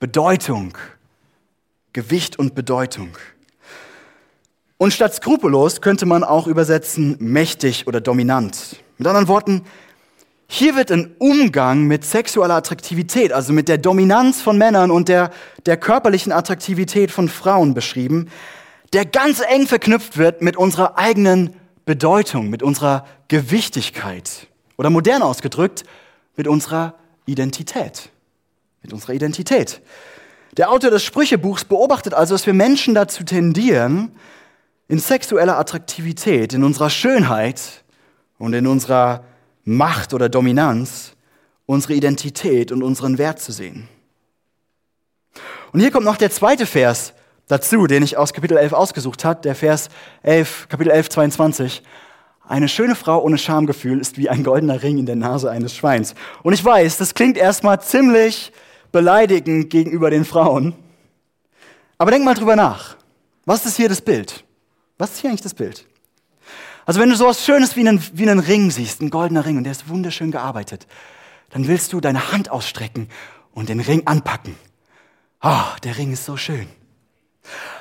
[0.00, 0.76] Bedeutung.
[1.92, 3.10] Gewicht und Bedeutung.
[4.76, 8.76] Und statt skrupellos könnte man auch übersetzen mächtig oder dominant.
[8.98, 9.64] Mit anderen Worten,
[10.52, 15.30] hier wird ein Umgang mit sexueller Attraktivität, also mit der Dominanz von Männern und der,
[15.64, 18.28] der körperlichen Attraktivität von Frauen beschrieben,
[18.92, 25.84] der ganz eng verknüpft wird mit unserer eigenen Bedeutung, mit unserer Gewichtigkeit oder modern ausgedrückt,
[26.34, 26.94] mit unserer
[27.26, 28.10] Identität.
[28.82, 29.80] Mit unserer Identität.
[30.56, 34.10] Der Autor des Sprüchebuchs beobachtet also, dass wir Menschen dazu tendieren,
[34.88, 37.84] in sexueller Attraktivität, in unserer Schönheit
[38.38, 39.22] und in unserer
[39.64, 41.14] Macht oder Dominanz
[41.66, 43.88] unsere Identität und unseren Wert zu sehen.
[45.72, 47.12] Und hier kommt noch der zweite Vers
[47.46, 49.88] dazu, den ich aus Kapitel 11 ausgesucht habe, der Vers
[50.22, 51.82] 11, Kapitel 11, 22.
[52.48, 56.14] Eine schöne Frau ohne Schamgefühl ist wie ein goldener Ring in der Nase eines Schweins.
[56.42, 58.52] Und ich weiß, das klingt erstmal ziemlich
[58.90, 60.74] beleidigend gegenüber den Frauen.
[61.98, 62.96] Aber denk mal drüber nach.
[63.44, 64.44] Was ist hier das Bild?
[64.98, 65.86] Was ist hier eigentlich das Bild?
[66.86, 69.64] Also wenn du sowas Schönes wie einen, wie einen Ring siehst, ein goldener Ring, und
[69.64, 70.86] der ist wunderschön gearbeitet,
[71.50, 73.08] dann willst du deine Hand ausstrecken
[73.52, 74.54] und den Ring anpacken.
[75.40, 76.68] Ah, oh, der Ring ist so schön.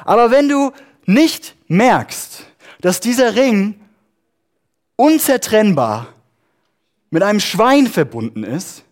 [0.06, 0.72] Aber wenn du
[1.06, 2.46] nicht merkst,
[2.82, 3.80] dass dieser Ring
[4.96, 6.08] unzertrennbar
[7.10, 8.84] mit einem Schwein verbunden ist,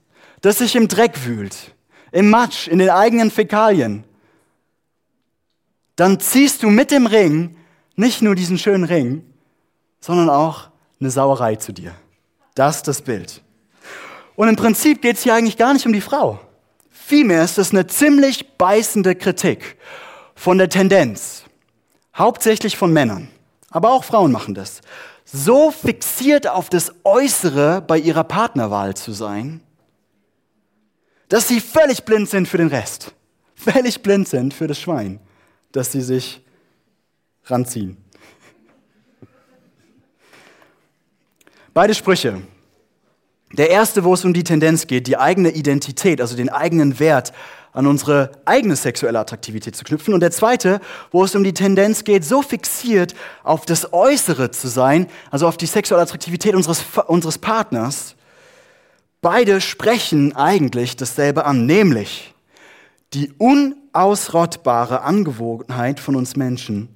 [0.41, 1.75] das sich im Dreck wühlt,
[2.11, 4.03] im Matsch, in den eigenen Fäkalien,
[5.95, 7.57] dann ziehst du mit dem Ring
[7.95, 9.23] nicht nur diesen schönen Ring,
[9.99, 11.93] sondern auch eine Sauerei zu dir.
[12.55, 13.41] Das ist das Bild.
[14.35, 16.39] Und im Prinzip geht es hier eigentlich gar nicht um die Frau.
[16.89, 19.77] Vielmehr ist es eine ziemlich beißende Kritik
[20.35, 21.43] von der Tendenz,
[22.15, 23.29] hauptsächlich von Männern,
[23.69, 24.81] aber auch Frauen machen das,
[25.25, 29.61] so fixiert auf das Äußere bei ihrer Partnerwahl zu sein,
[31.29, 33.13] dass sie völlig blind sind für den Rest.
[33.55, 35.19] völlig blind sind für das Schwein,
[35.71, 36.41] das sie sich
[37.45, 37.97] ranziehen.
[41.77, 42.41] Beide Sprüche.
[43.51, 47.33] Der erste, wo es um die Tendenz geht, die eigene Identität, also den eigenen Wert
[47.71, 50.15] an unsere eigene sexuelle Attraktivität zu knüpfen.
[50.15, 53.13] Und der zweite, wo es um die Tendenz geht, so fixiert
[53.43, 58.15] auf das Äußere zu sein, also auf die sexuelle Attraktivität unseres, unseres Partners.
[59.21, 62.33] Beide sprechen eigentlich dasselbe an, nämlich
[63.13, 66.89] die unausrottbare Angewohnheit von uns Menschen,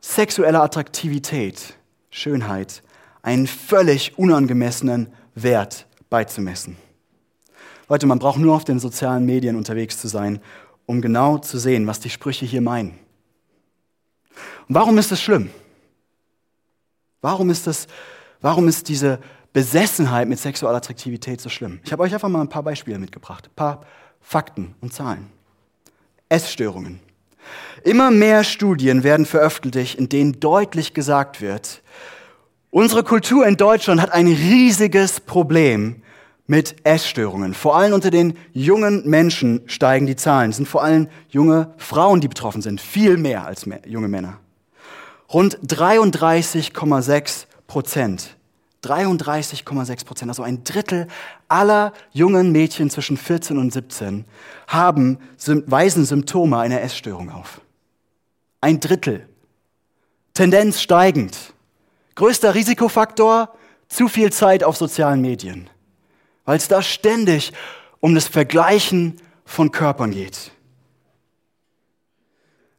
[0.00, 1.74] sexuelle Attraktivität,
[2.10, 2.84] Schönheit,
[3.26, 6.76] einen völlig unangemessenen Wert beizumessen.
[7.88, 10.40] Leute, man braucht nur auf den sozialen Medien unterwegs zu sein,
[10.86, 12.96] um genau zu sehen, was die Sprüche hier meinen.
[14.68, 15.50] Und warum ist das schlimm?
[17.20, 17.88] Warum ist das,
[18.40, 19.18] warum ist diese
[19.52, 21.80] Besessenheit mit sexueller Attraktivität so schlimm?
[21.84, 23.84] Ich habe euch einfach mal ein paar Beispiele mitgebracht, ein paar
[24.20, 25.26] Fakten und Zahlen.
[26.28, 27.00] Essstörungen.
[27.82, 31.82] Immer mehr Studien werden veröffentlicht, in denen deutlich gesagt wird,
[32.76, 36.02] unsere Kultur in Deutschland hat ein riesiges Problem
[36.46, 37.54] mit Essstörungen.
[37.54, 40.50] Vor allem unter den jungen Menschen steigen die Zahlen.
[40.50, 44.40] Es sind vor allem junge Frauen, die betroffen sind, viel mehr als junge Männer.
[45.32, 48.36] Rund 33,6 Prozent.
[48.84, 51.06] 33,6 Prozent, also ein Drittel
[51.48, 54.26] aller jungen Mädchen zwischen 14 und 17
[54.66, 55.16] haben,
[55.64, 57.62] weisen Symptome einer Essstörung auf.
[58.60, 59.26] Ein Drittel.
[60.34, 61.54] Tendenz steigend.
[62.16, 63.54] Größter Risikofaktor,
[63.88, 65.70] zu viel Zeit auf sozialen Medien
[66.46, 67.52] weil es da ständig
[68.00, 70.52] um das Vergleichen von Körpern geht.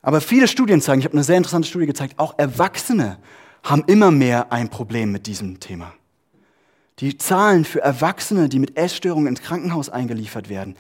[0.01, 3.19] Aber viele Studien zeigen, ich habe eine sehr interessante Studie gezeigt, auch Erwachsene
[3.61, 5.93] haben immer mehr ein Problem mit diesem Thema.
[6.99, 10.75] Die Zahlen für Erwachsene, die mit Essstörungen ins Krankenhaus eingeliefert werden,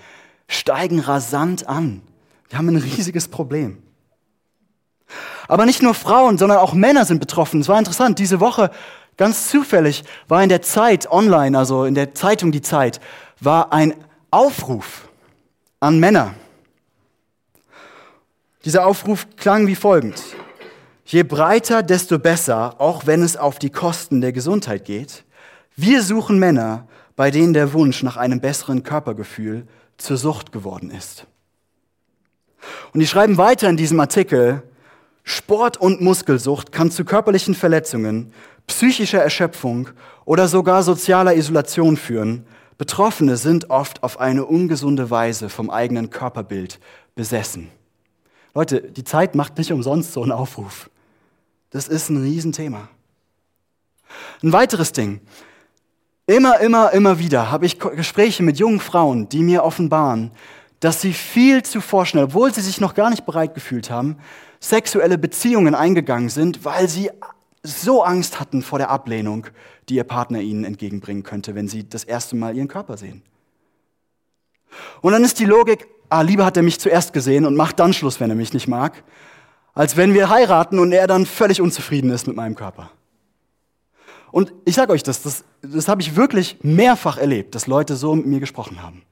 [0.47, 2.01] steigen rasant an.
[2.49, 3.83] Wir haben ein riesiges Problem.
[5.47, 7.61] Aber nicht nur Frauen, sondern auch Männer sind betroffen.
[7.61, 8.71] Es war interessant, diese Woche
[9.17, 13.01] Ganz zufällig war in der Zeit online, also in der Zeitung Die Zeit,
[13.39, 13.95] war ein
[14.29, 15.09] Aufruf
[15.79, 16.35] an Männer.
[18.63, 20.21] Dieser Aufruf klang wie folgt.
[21.05, 25.23] Je breiter, desto besser, auch wenn es auf die Kosten der Gesundheit geht.
[25.75, 29.67] Wir suchen Männer, bei denen der Wunsch nach einem besseren Körpergefühl
[29.97, 31.25] zur Sucht geworden ist.
[32.93, 34.63] Und die schreiben weiter in diesem Artikel,
[35.29, 38.31] Sport und Muskelsucht kann zu körperlichen Verletzungen,
[38.65, 39.89] psychischer Erschöpfung
[40.23, 42.45] oder sogar sozialer Isolation führen.
[42.77, 46.79] Betroffene sind oft auf eine ungesunde Weise vom eigenen Körperbild
[47.13, 47.69] besessen.
[48.55, 50.89] Leute, die Zeit macht nicht umsonst so einen Aufruf.
[51.71, 52.87] Das ist ein Riesenthema.
[54.41, 55.19] Ein weiteres Ding.
[56.25, 60.31] Immer, immer, immer wieder habe ich Gespräche mit jungen Frauen, die mir offenbaren,
[60.79, 64.17] dass sie viel zu vorschnell, obwohl sie sich noch gar nicht bereit gefühlt haben,
[64.59, 67.09] sexuelle Beziehungen eingegangen sind, weil sie
[67.63, 69.47] so Angst hatten vor der Ablehnung,
[69.89, 73.23] die ihr Partner ihnen entgegenbringen könnte, wenn sie das erste Mal ihren Körper sehen.
[75.01, 77.93] Und dann ist die Logik, ah, lieber hat er mich zuerst gesehen und macht dann
[77.93, 79.03] Schluss, wenn er mich nicht mag,
[79.73, 82.91] als wenn wir heiraten und er dann völlig unzufrieden ist mit meinem Körper.
[84.31, 88.13] Und ich sage euch das, das, das habe ich wirklich mehrfach erlebt, dass Leute so
[88.13, 89.03] mit mir gesprochen haben.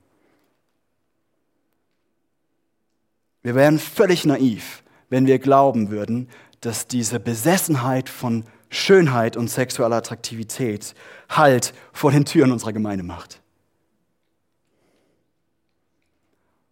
[3.45, 6.29] Wir wären völlig naiv, wenn wir glauben würden,
[6.61, 10.95] dass diese Besessenheit von Schönheit und sexueller Attraktivität
[11.29, 13.43] Halt vor den Türen unserer Gemeinde macht.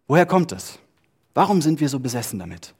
[0.08, 0.80] Woher kommt das?
[1.32, 2.74] Warum sind wir so besessen damit?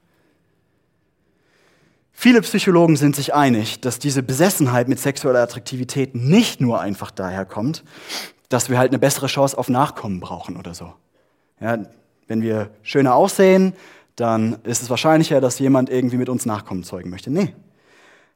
[2.10, 7.44] Viele Psychologen sind sich einig, dass diese Besessenheit mit sexueller Attraktivität nicht nur einfach daher
[7.44, 7.84] kommt,
[8.48, 10.94] dass wir halt eine bessere Chance auf Nachkommen brauchen oder so.
[11.60, 11.78] Ja,
[12.26, 13.74] wenn wir schöner aussehen,
[14.16, 17.30] dann ist es wahrscheinlicher, dass jemand irgendwie mit uns Nachkommen zeugen möchte.
[17.30, 17.54] Nee.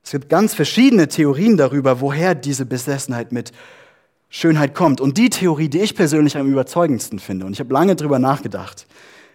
[0.02, 3.52] Es gibt ganz verschiedene Theorien darüber, woher diese Besessenheit mit
[4.30, 5.00] Schönheit kommt.
[5.00, 8.86] Und die Theorie, die ich persönlich am überzeugendsten finde, und ich habe lange drüber nachgedacht,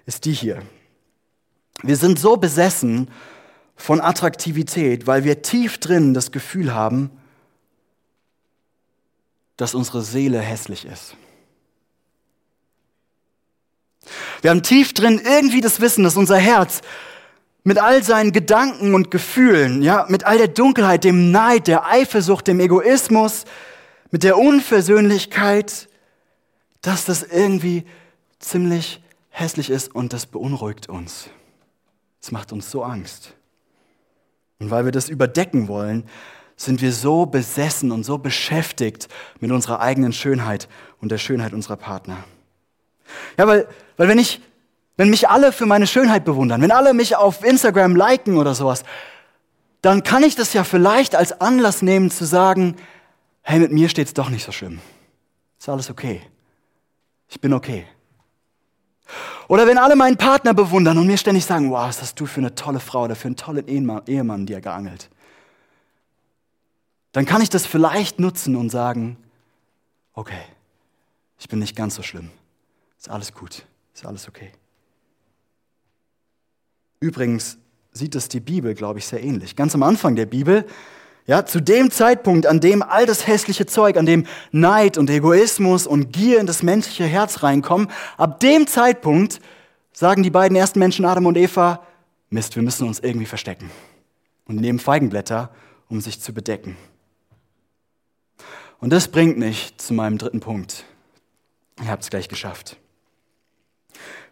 [0.06, 0.62] ist die hier.
[1.82, 3.10] Wir sind so besessen
[3.76, 7.10] von Attraktivität, weil wir tief drin das Gefühl haben,
[9.58, 11.16] dass unsere Seele hässlich ist.
[14.42, 16.82] Wir haben tief drin irgendwie das Wissen, dass unser Herz
[17.64, 22.48] mit all seinen Gedanken und Gefühlen, ja, mit all der Dunkelheit, dem Neid, der Eifersucht,
[22.48, 23.46] dem Egoismus,
[24.12, 25.88] mit der Unversöhnlichkeit,
[26.82, 27.86] dass das irgendwie
[28.40, 31.30] ziemlich hässlich ist und das beunruhigt uns.
[32.22, 33.34] Es macht uns so Angst.
[34.60, 36.06] Und weil wir das überdecken wollen,
[36.56, 39.08] sind wir so besessen und so beschäftigt
[39.40, 40.70] mit unserer eigenen Schönheit
[41.02, 42.24] und der Schönheit unserer Partner.
[43.38, 44.42] Ja, weil, weil wenn ich
[44.96, 48.84] wenn mich alle für meine Schönheit bewundern, wenn alle mich auf Instagram liken oder sowas,
[49.82, 52.76] dann kann ich das ja vielleicht als Anlass nehmen zu sagen,
[53.42, 54.80] hey, mit mir steht's doch nicht so schlimm.
[55.60, 56.22] Ist alles okay.
[57.28, 57.86] Ich bin okay.
[59.48, 62.40] Oder wenn alle meinen Partner bewundern und mir ständig sagen, wow, was hast du für
[62.40, 65.10] eine tolle Frau oder für einen tollen Ehemann, Ehemann dir geangelt.
[67.12, 69.18] Dann kann ich das vielleicht nutzen und sagen,
[70.14, 70.42] okay,
[71.38, 72.30] ich bin nicht ganz so schlimm.
[73.04, 73.66] Ist alles gut.
[73.94, 74.50] Ist alles okay.
[77.02, 77.58] Übrigens
[77.92, 79.58] sieht es die Bibel, glaube ich, sehr ähnlich.
[79.58, 80.66] Ganz am Anfang der Bibel,
[81.26, 85.86] ja, zu dem Zeitpunkt, an dem all das hässliche Zeug, an dem Neid und Egoismus
[85.86, 89.42] und Gier in das menschliche Herz reinkommen, ab dem Zeitpunkt
[89.92, 91.86] sagen die beiden ersten Menschen, Adam und Eva,
[92.30, 93.70] Mist, wir müssen uns irgendwie verstecken.
[94.46, 95.52] Und nehmen Feigenblätter,
[95.90, 96.78] um sich zu bedecken.
[98.80, 100.86] Und das bringt mich zu meinem dritten Punkt.
[101.82, 102.78] Ihr habt es gleich geschafft.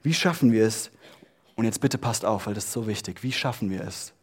[0.04, 0.92] Wie schaffen wir es,
[1.56, 3.24] und jetzt bitte passt auf, weil das ist so wichtig.
[3.24, 4.14] Wie schaffen wir es,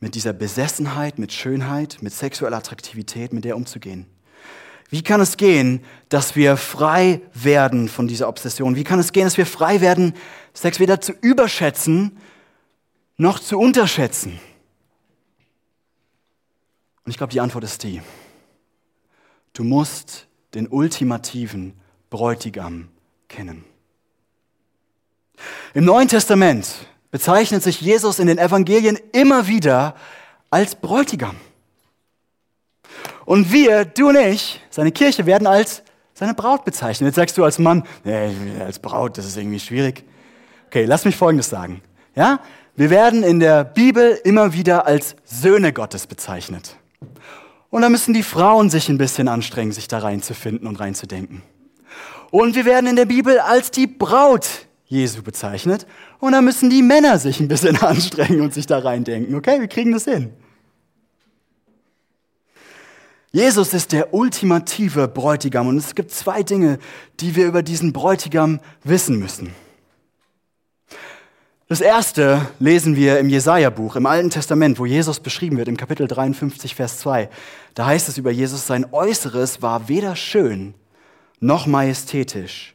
[0.00, 4.06] mit dieser Besessenheit, mit Schönheit, mit sexueller Attraktivität, mit der umzugehen?
[4.88, 8.74] Wie kann es gehen, dass wir frei werden von dieser Obsession?
[8.74, 10.14] Wie kann es gehen, dass wir frei werden,
[10.52, 12.18] Sex weder zu überschätzen
[13.16, 14.40] noch zu unterschätzen?
[17.04, 18.02] Und ich glaube, die Antwort ist die.
[19.52, 21.74] Du musst den ultimativen
[22.08, 22.88] Bräutigam
[23.28, 23.64] kennen.
[25.74, 26.68] Im Neuen Testament
[27.10, 29.94] bezeichnet sich Jesus in den Evangelien immer wieder
[30.50, 31.36] als Bräutigam.
[33.24, 35.82] Und wir, du und ich, seine Kirche, werden als
[36.14, 37.08] seine Braut bezeichnet.
[37.08, 38.30] Jetzt sagst du als Mann, nee,
[38.64, 40.04] als Braut, das ist irgendwie schwierig.
[40.66, 41.82] Okay, lass mich Folgendes sagen.
[42.14, 42.40] Ja?
[42.76, 46.76] Wir werden in der Bibel immer wieder als Söhne Gottes bezeichnet.
[47.70, 51.42] Und da müssen die Frauen sich ein bisschen anstrengen, sich da reinzufinden und reinzudenken.
[52.30, 55.86] Und wir werden in der Bibel als die Braut Jesu bezeichnet.
[56.18, 59.34] Und da müssen die Männer sich ein bisschen anstrengen und sich da reindenken.
[59.34, 60.32] Okay, wir kriegen das hin.
[63.32, 66.80] Jesus ist der ultimative Bräutigam und es gibt zwei Dinge,
[67.20, 69.54] die wir über diesen Bräutigam wissen müssen.
[71.68, 76.08] Das erste lesen wir im Jesaja-Buch, im Alten Testament, wo Jesus beschrieben wird, im Kapitel
[76.08, 77.30] 53, Vers 2.
[77.74, 80.74] Da heißt es über Jesus, sein Äußeres war weder schön
[81.38, 82.74] noch majestätisch.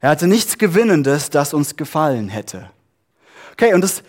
[0.00, 2.70] Er hatte nichts Gewinnendes, das uns gefallen hätte.
[3.52, 4.02] Okay, und das,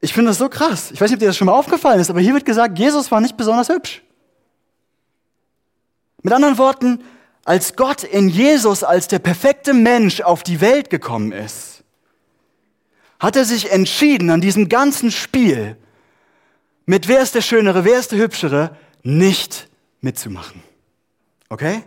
[0.00, 0.90] ich finde das so krass.
[0.92, 3.10] Ich weiß nicht, ob dir das schon mal aufgefallen ist, aber hier wird gesagt, Jesus
[3.10, 4.02] war nicht besonders hübsch.
[6.22, 7.02] Mit anderen Worten,
[7.44, 11.82] als Gott in Jesus als der perfekte Mensch auf die Welt gekommen ist,
[13.18, 15.76] hat er sich entschieden, an diesem ganzen Spiel
[16.86, 19.68] mit wer ist der Schönere, wer ist der Hübschere, nicht
[20.00, 20.62] mitzumachen.
[21.48, 21.82] Okay?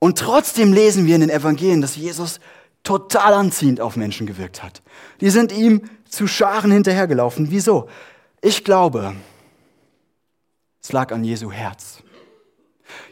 [0.00, 2.40] Und trotzdem lesen wir in den Evangelien, dass Jesus
[2.82, 4.82] total anziehend auf Menschen gewirkt hat.
[5.20, 7.50] Die sind ihm zu Scharen hinterhergelaufen.
[7.50, 7.88] Wieso?
[8.40, 9.14] Ich glaube,
[10.82, 11.98] es lag an Jesu Herz.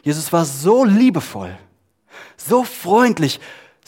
[0.01, 1.57] Jesus war so liebevoll,
[2.35, 3.39] so freundlich,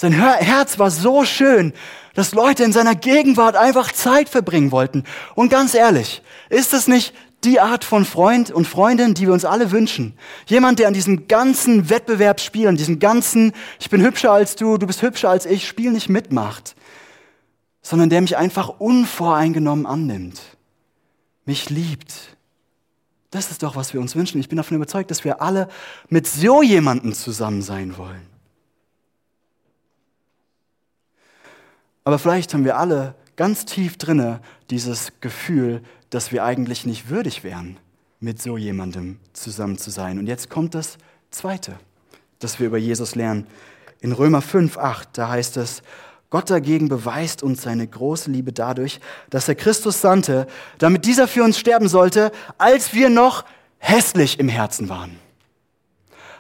[0.02, 1.74] sein Herz war so schön,
[2.16, 5.04] dass Leute in seiner Gegenwart einfach Zeit verbringen wollten.
[5.36, 7.14] Und ganz ehrlich, ist es nicht
[7.44, 10.14] die Art von Freund und Freundin, die wir uns alle wünschen.
[10.46, 14.86] Jemand, der an diesem ganzen Wettbewerbsspiel, an diesem ganzen, ich bin hübscher als du, du
[14.86, 16.76] bist hübscher als ich, Spiel nicht mitmacht,
[17.82, 20.42] sondern der mich einfach unvoreingenommen annimmt,
[21.46, 22.38] mich liebt.
[23.32, 24.40] Das ist doch, was wir uns wünschen.
[24.40, 25.68] Ich bin davon überzeugt, dass wir alle
[26.10, 28.28] mit so jemandem zusammen sein wollen.
[32.04, 37.44] Aber vielleicht haben wir alle ganz tief drinne dieses Gefühl, dass wir eigentlich nicht würdig
[37.44, 37.78] wären,
[38.20, 40.18] mit so jemandem zusammen zu sein.
[40.18, 40.98] Und jetzt kommt das
[41.30, 41.78] Zweite,
[42.40, 43.48] das wir über Jesus lernen.
[44.00, 45.84] In Römer 5, 8, da heißt es,
[46.30, 50.48] Gott dagegen beweist uns seine große Liebe dadurch, dass er Christus sandte,
[50.78, 53.44] damit dieser für uns sterben sollte, als wir noch
[53.80, 55.20] hässlich im Herzen waren.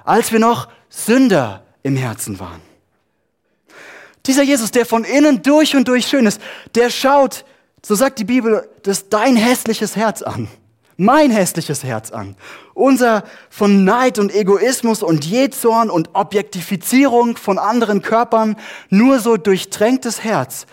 [0.05, 2.61] Als wir noch Sünder im Herzen waren.
[4.25, 6.39] Dieser Jesus, der von innen durch und durch schön ist,
[6.75, 7.43] der schaut
[7.83, 10.47] so sagt die Bibel, das dein hässliches Herz an.
[10.97, 12.35] Mein hässliches Herz an.
[12.75, 18.55] Unser von Neid und Egoismus und Jezorn und Objektifizierung von anderen Körpern
[18.89, 20.67] nur so durchtränktes Herz.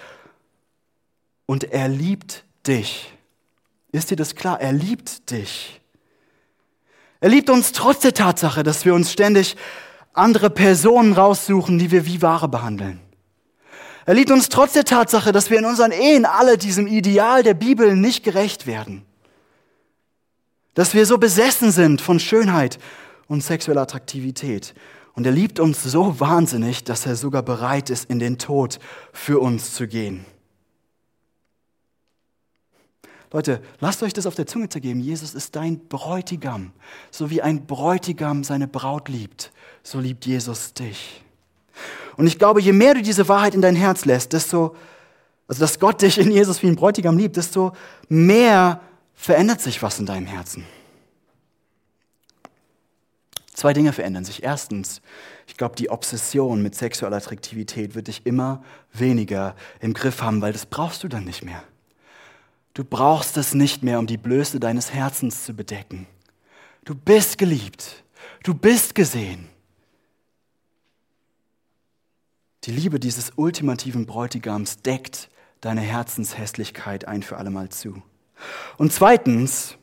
[1.46, 3.11] Und er liebt dich.
[3.90, 4.61] Ist dir das klar?
[4.61, 5.80] Er liebt dich.
[7.20, 9.56] Er liebt uns trotz der Tatsache, dass wir uns ständig
[10.12, 13.00] andere Personen raussuchen, die wir wie Ware behandeln.
[14.09, 17.52] Er liebt uns trotz der Tatsache, dass wir in unseren Ehen alle diesem Ideal der
[17.52, 19.04] Bibel nicht gerecht werden.
[20.72, 22.78] Dass wir so besessen sind von Schönheit
[23.26, 24.72] und sexueller Attraktivität.
[25.12, 28.78] Und er liebt uns so wahnsinnig, dass er sogar bereit ist, in den Tod
[29.12, 30.24] für uns zu gehen.
[33.30, 35.00] Leute, lasst euch das auf der Zunge zergeben.
[35.00, 36.72] Jesus ist dein Bräutigam.
[37.11, 39.52] So wie ein Bräutigam seine Braut liebt,
[39.82, 41.22] so liebt Jesus dich.
[42.19, 44.75] Und ich glaube, je mehr du diese Wahrheit in dein Herz lässt, desto,
[45.47, 47.73] also dass Gott dich in Jesus wie ein Bräutigam liebt, desto
[48.09, 48.81] mehr
[49.14, 50.64] verändert sich was in deinem Herzen.
[53.55, 54.43] Zwei Dinge verändern sich.
[54.43, 55.01] Erstens,
[55.47, 60.53] ich glaube, die Obsession mit sexueller Attraktivität wird dich immer weniger im Griff haben, weil
[60.53, 61.62] das brauchst du dann nicht mehr.
[62.75, 66.09] Du brauchst es nicht mehr, um die Blöße deines Herzens zu bedecken.
[66.85, 68.03] Du bist geliebt.
[68.43, 69.49] Du bist gesehen.
[72.64, 75.30] Die Liebe dieses ultimativen Bräutigams deckt
[75.61, 78.02] deine Herzenshässlichkeit ein für allemal zu.
[78.76, 79.76] Und zweitens,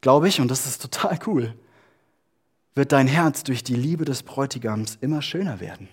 [0.00, 1.54] glaube ich, und das ist total cool,
[2.74, 5.88] wird dein Herz durch die Liebe des Bräutigams immer schöner werden.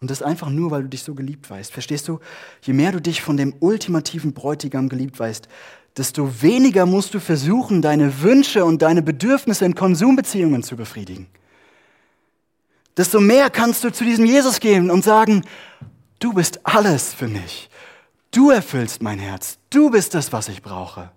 [0.00, 1.72] Und das einfach nur, weil du dich so geliebt weißt.
[1.72, 2.18] Verstehst du?
[2.62, 5.48] Je mehr du dich von dem ultimativen Bräutigam geliebt weißt,
[5.96, 11.28] desto weniger musst du versuchen, deine Wünsche und deine Bedürfnisse in Konsumbeziehungen zu befriedigen.
[12.96, 15.44] Desto mehr kannst du zu diesem Jesus gehen und sagen,
[16.18, 17.70] du bist alles für mich.
[18.30, 19.58] Du erfüllst mein Herz.
[19.70, 21.10] Du bist das, was ich brauche.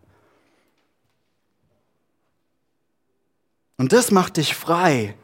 [3.77, 5.15] Und das macht dich frei,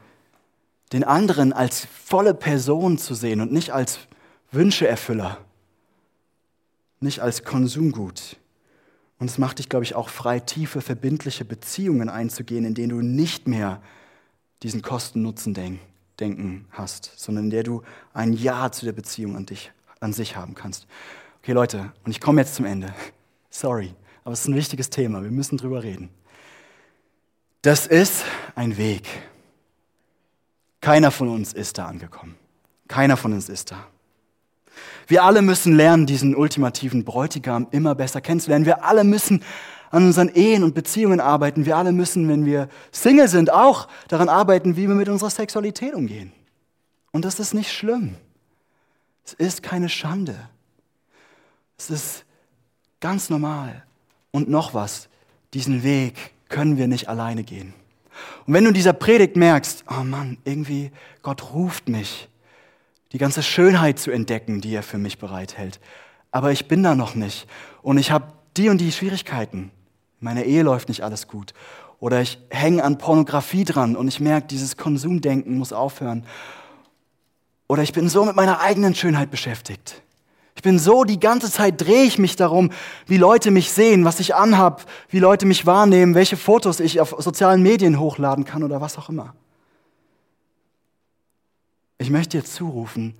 [0.91, 3.99] den anderen als volle Person zu sehen und nicht als
[4.51, 5.37] Wünscheerfüller,
[6.99, 8.37] nicht als Konsumgut.
[9.19, 13.01] Und es macht dich, glaube ich, auch frei, tiefe, verbindliche Beziehungen einzugehen, in denen du
[13.01, 13.81] nicht mehr
[14.63, 14.81] diesen
[16.21, 17.81] Kosten-Nutzen-Denken hast, sondern in der du
[18.13, 20.87] ein Ja zu der Beziehung an dich, an sich haben kannst.
[21.41, 22.93] Okay, Leute, und ich komme jetzt zum Ende.
[23.49, 23.93] Sorry,
[24.23, 25.23] aber es ist ein wichtiges Thema.
[25.23, 26.09] Wir müssen drüber reden.
[27.63, 28.23] Das ist
[28.55, 29.07] ein Weg.
[30.79, 32.35] Keiner von uns ist da angekommen.
[32.87, 33.87] Keiner von uns ist da.
[35.07, 38.65] Wir alle müssen lernen, diesen ultimativen Bräutigam immer besser kennenzulernen.
[38.65, 39.43] Wir alle müssen
[39.91, 41.65] an unseren Ehen und Beziehungen arbeiten.
[41.65, 45.93] Wir alle müssen, wenn wir Single sind, auch daran arbeiten, wie wir mit unserer Sexualität
[45.93, 46.31] umgehen.
[47.11, 48.15] Und das ist nicht schlimm.
[49.25, 50.35] Es ist keine Schande.
[51.77, 52.25] Es ist
[52.99, 53.83] ganz normal.
[54.31, 55.09] Und noch was,
[55.53, 57.73] diesen Weg können wir nicht alleine gehen.
[58.45, 62.29] Und wenn du in dieser Predigt merkst, oh Mann, irgendwie Gott ruft mich,
[63.11, 65.79] die ganze Schönheit zu entdecken, die er für mich bereithält,
[66.31, 67.47] aber ich bin da noch nicht
[67.81, 69.71] und ich habe die und die Schwierigkeiten.
[70.21, 71.53] Meine Ehe läuft nicht alles gut.
[71.99, 76.25] Oder ich hänge an Pornografie dran und ich merke, dieses Konsumdenken muss aufhören.
[77.67, 80.01] Oder ich bin so mit meiner eigenen Schönheit beschäftigt.
[80.55, 82.71] Ich bin so, die ganze Zeit drehe ich mich darum,
[83.07, 87.15] wie Leute mich sehen, was ich anhab, wie Leute mich wahrnehmen, welche Fotos ich auf
[87.17, 89.33] sozialen Medien hochladen kann oder was auch immer.
[91.97, 93.15] Ich möchte dir zurufen,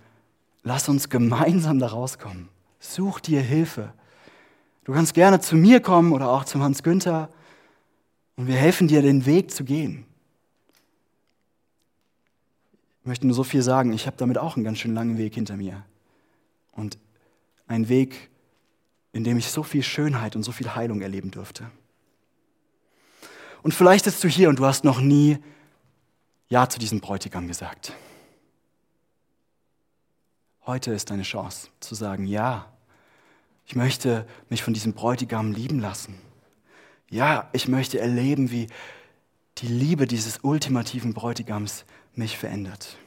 [0.62, 2.48] lass uns gemeinsam da rauskommen.
[2.78, 3.92] Such dir Hilfe.
[4.84, 7.30] Du kannst gerne zu mir kommen oder auch zum Hans Günther
[8.36, 10.06] und wir helfen dir, den Weg zu gehen.
[13.00, 15.34] Ich möchte nur so viel sagen, ich habe damit auch einen ganz schön langen Weg
[15.34, 15.84] hinter mir.
[16.72, 16.98] Und
[17.66, 18.30] ein Weg,
[19.12, 21.70] in dem ich so viel Schönheit und so viel Heilung erleben durfte.
[23.62, 25.38] Und vielleicht sitzt du hier und du hast noch nie
[26.48, 27.92] Ja zu diesem Bräutigam gesagt.
[30.64, 32.71] Heute ist deine Chance zu sagen, ja,
[33.72, 36.18] ich möchte mich von diesem Bräutigam lieben lassen.
[37.08, 38.66] Ja, ich möchte erleben, wie
[39.56, 42.98] die Liebe dieses ultimativen Bräutigams mich verändert.